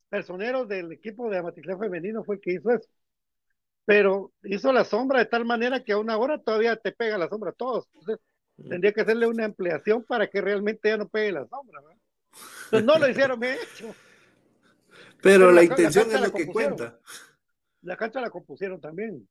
[0.09, 2.89] personeros del equipo de Amatitlán femenino fue el que hizo eso.
[3.85, 7.29] Pero hizo la sombra de tal manera que a una hora todavía te pega la
[7.29, 7.87] sombra a todos.
[7.95, 8.19] Entonces,
[8.69, 11.81] tendría que hacerle una ampliación para que realmente ya no pegue la sombra.
[11.81, 11.99] ¿verdad?
[12.71, 13.99] Entonces, no lo hicieron bien hecho.
[15.23, 16.99] Pero Pero la intención es lo que cuenta.
[17.83, 19.29] La cancha la compusieron también.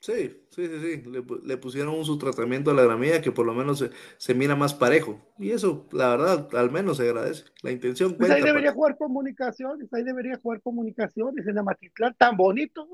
[0.00, 1.02] Sí, sí, sí, sí.
[1.10, 4.34] Le, pu- le pusieron su tratamiento a la gramilla que por lo menos se, se
[4.34, 5.20] mira más parejo.
[5.38, 7.44] Y eso, la verdad, al menos se agradece.
[7.62, 8.42] La intención Pues ahí cuenta.
[8.42, 8.72] debería Pato.
[8.72, 12.88] jugar comunicaciones, ahí debería jugar comunicaciones en Amatitlán, tan bonito.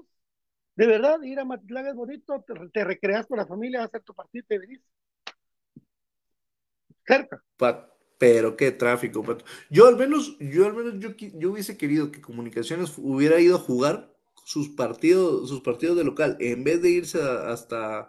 [0.76, 4.14] De verdad, ir a Amatitlán es bonito, te, te recreas con la familia, hacer tu
[4.14, 4.82] partido y te venís.
[7.08, 7.42] Cerca.
[7.56, 7.86] Pa-
[8.18, 9.44] pero qué tráfico, Pato.
[9.70, 13.60] Yo al menos, yo al menos yo, yo hubiese querido que Comunicaciones hubiera ido a
[13.60, 14.12] jugar
[14.44, 18.08] sus partidos, sus partidos de local, en vez de irse a- hasta,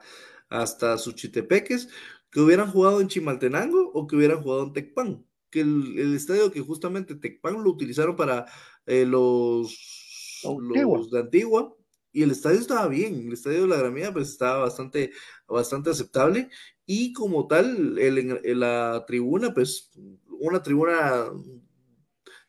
[0.50, 1.89] hasta Suchitepeques,
[2.32, 5.26] que hubieran jugado en Chimaltenango o que hubieran jugado en Tecpan.
[5.52, 8.45] Que el, el estadio que justamente Tecpan lo utilizaron para
[8.86, 11.76] eh, los, los de Antigua.
[12.12, 15.12] Y el estadio estaba bien, el estadio de la Gramilla pues estaba bastante,
[15.47, 16.49] bastante aceptable
[16.86, 19.91] y como tal, el, en la tribuna, pues
[20.39, 21.30] una tribuna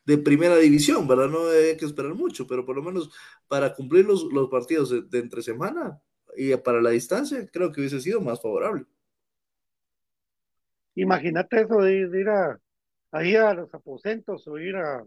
[0.06, 1.28] de primera división, ¿verdad?
[1.28, 3.10] No hay que esperar mucho, pero por lo menos
[3.48, 6.00] para cumplir los, los partidos de, entre semana
[6.36, 8.86] y para la distancia, creo que hubiese sido más favorable.
[10.94, 12.58] Imagínate eso de, de ir a,
[13.12, 15.04] ahí a los aposentos o ir a,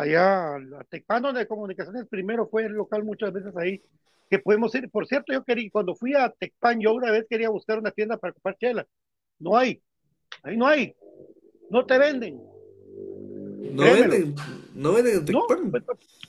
[0.00, 3.82] allá a Tecpan, donde Comunicaciones primero fue el local muchas veces ahí,
[4.30, 4.90] que podemos ir.
[4.90, 8.16] Por cierto, yo quería, cuando fui a Tecpan, yo una vez quería buscar una tienda
[8.16, 8.86] para comprar chela.
[9.38, 9.80] No hay,
[10.42, 10.94] ahí no hay,
[11.70, 12.36] no te venden.
[12.36, 14.10] No Créemelo.
[14.10, 14.34] venden,
[14.74, 15.84] no venden en No, Tecpan.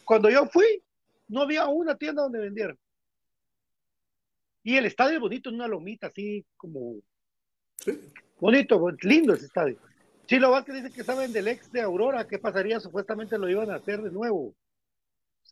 [0.05, 0.81] cuando yo fui,
[1.27, 2.77] no había una tienda donde vendieran.
[4.63, 6.95] Y el estadio es bonito, en una lomita así como
[7.79, 7.97] Sí.
[8.39, 9.77] bonito, bon- lindo ese estadio.
[10.27, 12.79] Chilo Vázquez dice que saben del ex de Aurora, ¿qué pasaría?
[12.79, 14.53] Supuestamente lo iban a hacer de nuevo.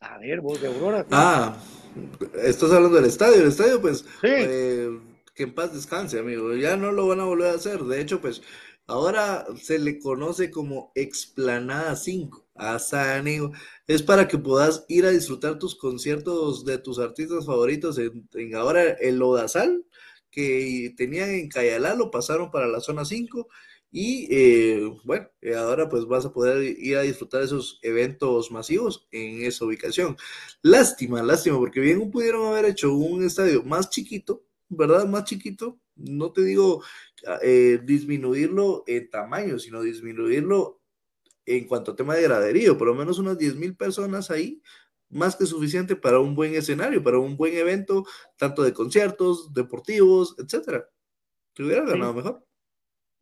[0.00, 1.02] A ver, vos de Aurora.
[1.02, 1.08] sí.
[1.12, 1.56] Ah,
[2.42, 3.40] estás hablando del estadio.
[3.40, 4.28] El estadio, pues, Sí.
[4.30, 5.00] eh,
[5.34, 6.54] que en paz descanse, amigo.
[6.54, 7.82] Ya no lo van a volver a hacer.
[7.84, 8.42] De hecho, pues,
[8.86, 12.46] ahora se le conoce como Explanada 5.
[12.54, 13.52] Hasta, amigo.
[13.86, 18.54] Es para que puedas ir a disfrutar tus conciertos de tus artistas favoritos en, en
[18.54, 19.84] ahora el Lodazal,
[20.30, 23.48] que tenían en Cayalá, lo pasaron para la zona 5.
[23.90, 29.06] Y eh, bueno, eh, ahora pues vas a poder ir a disfrutar esos eventos masivos
[29.12, 30.16] en esa ubicación.
[30.62, 35.06] Lástima, lástima, porque bien pudieron haber hecho un estadio más chiquito, ¿verdad?
[35.08, 35.80] Más chiquito.
[35.94, 36.82] No te digo
[37.42, 40.80] eh, disminuirlo en tamaño, sino disminuirlo
[41.46, 44.62] en cuanto a tema de graderío, por lo menos unas 10 mil personas ahí,
[45.10, 48.04] más que suficiente para un buen escenario, para un buen evento,
[48.36, 50.88] tanto de conciertos, deportivos, etcétera.
[51.54, 52.16] Te hubiera ganado Sí.
[52.18, 52.44] mejor.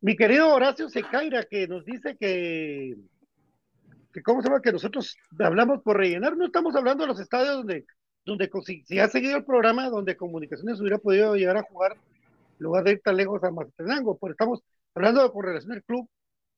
[0.05, 2.95] Mi querido Horacio Secaira, que nos dice que,
[4.13, 4.61] que ¿cómo se llama?
[4.61, 7.85] Que nosotros hablamos por rellenar, no estamos hablando de los estadios donde,
[8.23, 8.51] donde
[8.85, 11.97] si, ha seguido el programa, donde Comunicaciones hubiera podido llegar a jugar,
[12.59, 14.61] lugar de ir tan lejos a Mazatenango, pero estamos
[14.93, 16.07] hablando de con relación al club,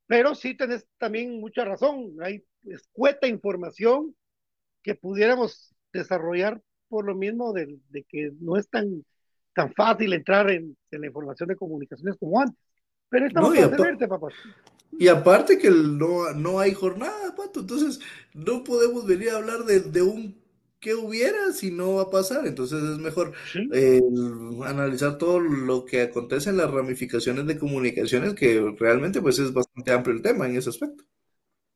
[0.07, 4.13] pero sí tenés también mucha razón, hay escueta información
[4.83, 7.79] que pudiéramos desarrollar por lo mismo de,
[8.09, 9.05] que no es tan,
[9.53, 12.66] tan fácil entrar en, en la información de comunicaciones como antes.
[13.09, 14.33] Pero estamos No, para servirte, papá.
[14.91, 17.99] Y aparte que no, no hay jornada, Pato, entonces
[18.33, 20.35] no podemos venir a hablar de, de un
[20.79, 23.73] qué hubiera si no va a pasar, entonces es mejor Sí.
[23.73, 24.01] eh,
[24.65, 29.91] analizar todo lo que acontece en las ramificaciones de comunicaciones, que realmente pues es bastante
[29.91, 31.03] amplio el tema en ese aspecto.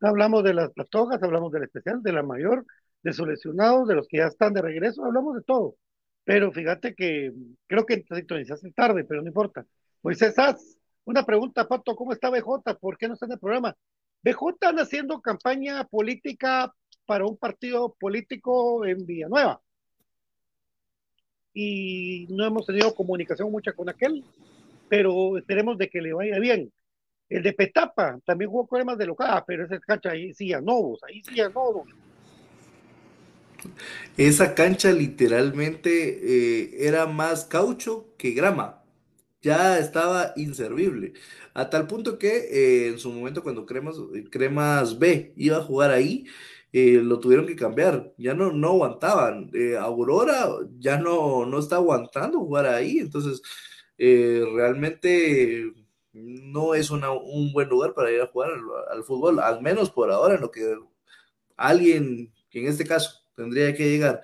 [0.01, 2.65] Hablamos de las patojas, hablamos del especial, de la mayor,
[3.03, 5.75] de sus lesionados, de los que ya están de regreso, hablamos de todo.
[6.23, 7.31] Pero fíjate que
[7.67, 9.65] creo que te sintonizaste tarde, pero no importa.
[10.03, 12.75] Moisés Sass, una pregunta, Pato, ¿cómo está BJ?
[12.79, 13.75] ¿Por qué no está en el programa?
[14.23, 16.73] BJ anda haciendo campaña política
[17.05, 19.61] para un partido político en Villanueva.
[21.53, 24.23] Y no hemos tenido comunicación mucha con aquel,
[24.87, 26.71] pero esperemos de que le vaya bien.
[27.27, 31.01] El de Petapa también jugó más de local, pero ese cancha ahí sí a novos,
[31.03, 31.87] ahí sí a novos.
[34.17, 38.80] Esa cancha literalmente eh, era más caucho que grama.
[39.41, 41.13] Ya estaba inservible.
[41.55, 43.95] A tal punto que eh, en su momento cuando Cremas,
[44.29, 46.25] Cremas B iba a jugar ahí,
[46.71, 48.13] eh, lo tuvieron que cambiar.
[48.17, 49.49] Ya no, no aguantaban.
[49.53, 50.47] Eh, Aurora
[50.79, 52.99] ya no, no está aguantando jugar ahí.
[52.99, 53.41] Entonces,
[53.97, 55.73] eh, realmente
[56.13, 59.39] no es un buen lugar para ir a jugar al, al fútbol.
[59.39, 60.75] Al menos por ahora, en lo que
[61.57, 64.21] alguien, que en este caso tendría que llegar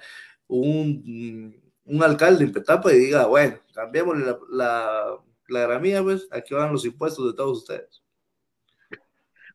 [0.48, 1.56] un,
[1.88, 5.18] un alcalde en Petapa y diga, bueno, cambiémosle la, la,
[5.48, 8.04] la gramilla, pues aquí van los impuestos de todos ustedes.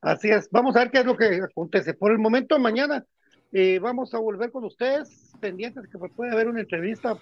[0.00, 1.94] Así es, vamos a ver qué es lo que acontece.
[1.94, 3.04] Por el momento, mañana
[3.52, 7.16] eh, vamos a volver con ustedes, pendientes que puede haber una entrevista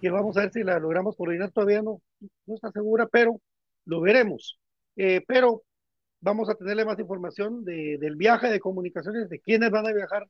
[0.00, 2.00] que vamos a ver si la logramos coordinar, todavía no,
[2.46, 3.40] no está segura, pero
[3.84, 4.58] lo veremos.
[4.96, 5.62] Eh, pero
[6.20, 10.26] vamos a tenerle más información de, del viaje de comunicaciones, de quiénes van a viajar,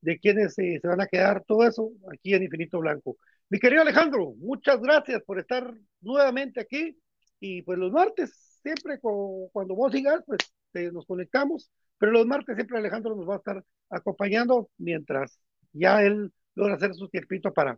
[0.00, 3.16] de quiénes eh, se van a quedar, todo eso aquí en Infinito Blanco.
[3.50, 6.96] Mi querido Alejandro, muchas gracias por estar nuevamente aquí
[7.40, 10.38] y pues los martes, siempre cu- cuando vos sigas, pues
[10.92, 15.40] nos conectamos, pero los martes siempre Alejandro nos va a estar acompañando mientras
[15.72, 17.76] ya él logra hacer su tiempito para,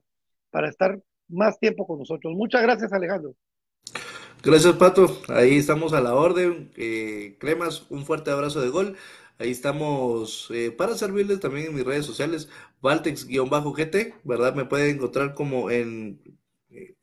[0.50, 2.34] para estar más tiempo con nosotros.
[2.34, 3.34] Muchas gracias Alejandro.
[4.42, 5.22] Gracias, Pato.
[5.28, 6.70] Ahí estamos a la orden.
[6.76, 8.96] Eh, Cremas, un fuerte abrazo de gol.
[9.38, 12.50] Ahí estamos eh, para servirles también en mis redes sociales,
[12.82, 14.54] Valtex-GT, ¿verdad?
[14.54, 16.20] Me pueden encontrar como en,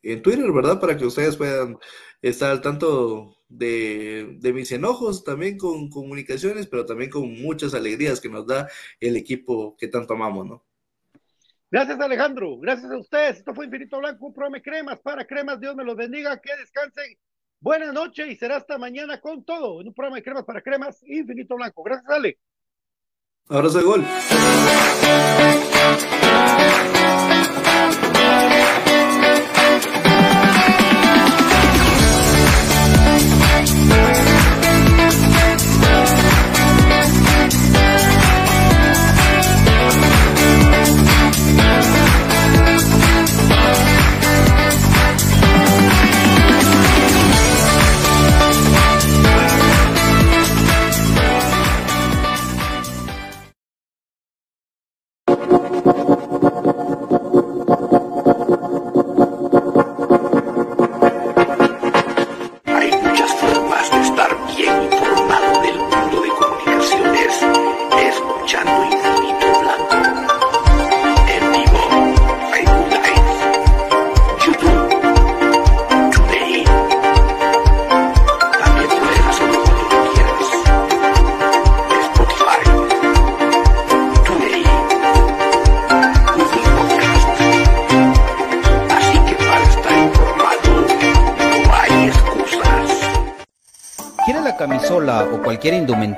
[0.02, 0.78] en Twitter, ¿verdad?
[0.78, 1.78] Para que ustedes puedan
[2.22, 8.20] estar al tanto de, de mis enojos, también con comunicaciones, pero también con muchas alegrías
[8.20, 8.68] que nos da
[9.00, 10.64] el equipo que tanto amamos, ¿no?
[11.72, 13.38] Gracias Alejandro, gracias a ustedes.
[13.38, 15.60] Esto fue Infinito Blanco, un programa de cremas para cremas.
[15.60, 17.16] Dios me los bendiga, que descansen.
[17.60, 21.00] Buenas noches y será hasta mañana con todo en un programa de cremas para cremas
[21.04, 21.82] Infinito Blanco.
[21.84, 22.38] Gracias Ale.
[23.50, 24.04] Abrazo de gol.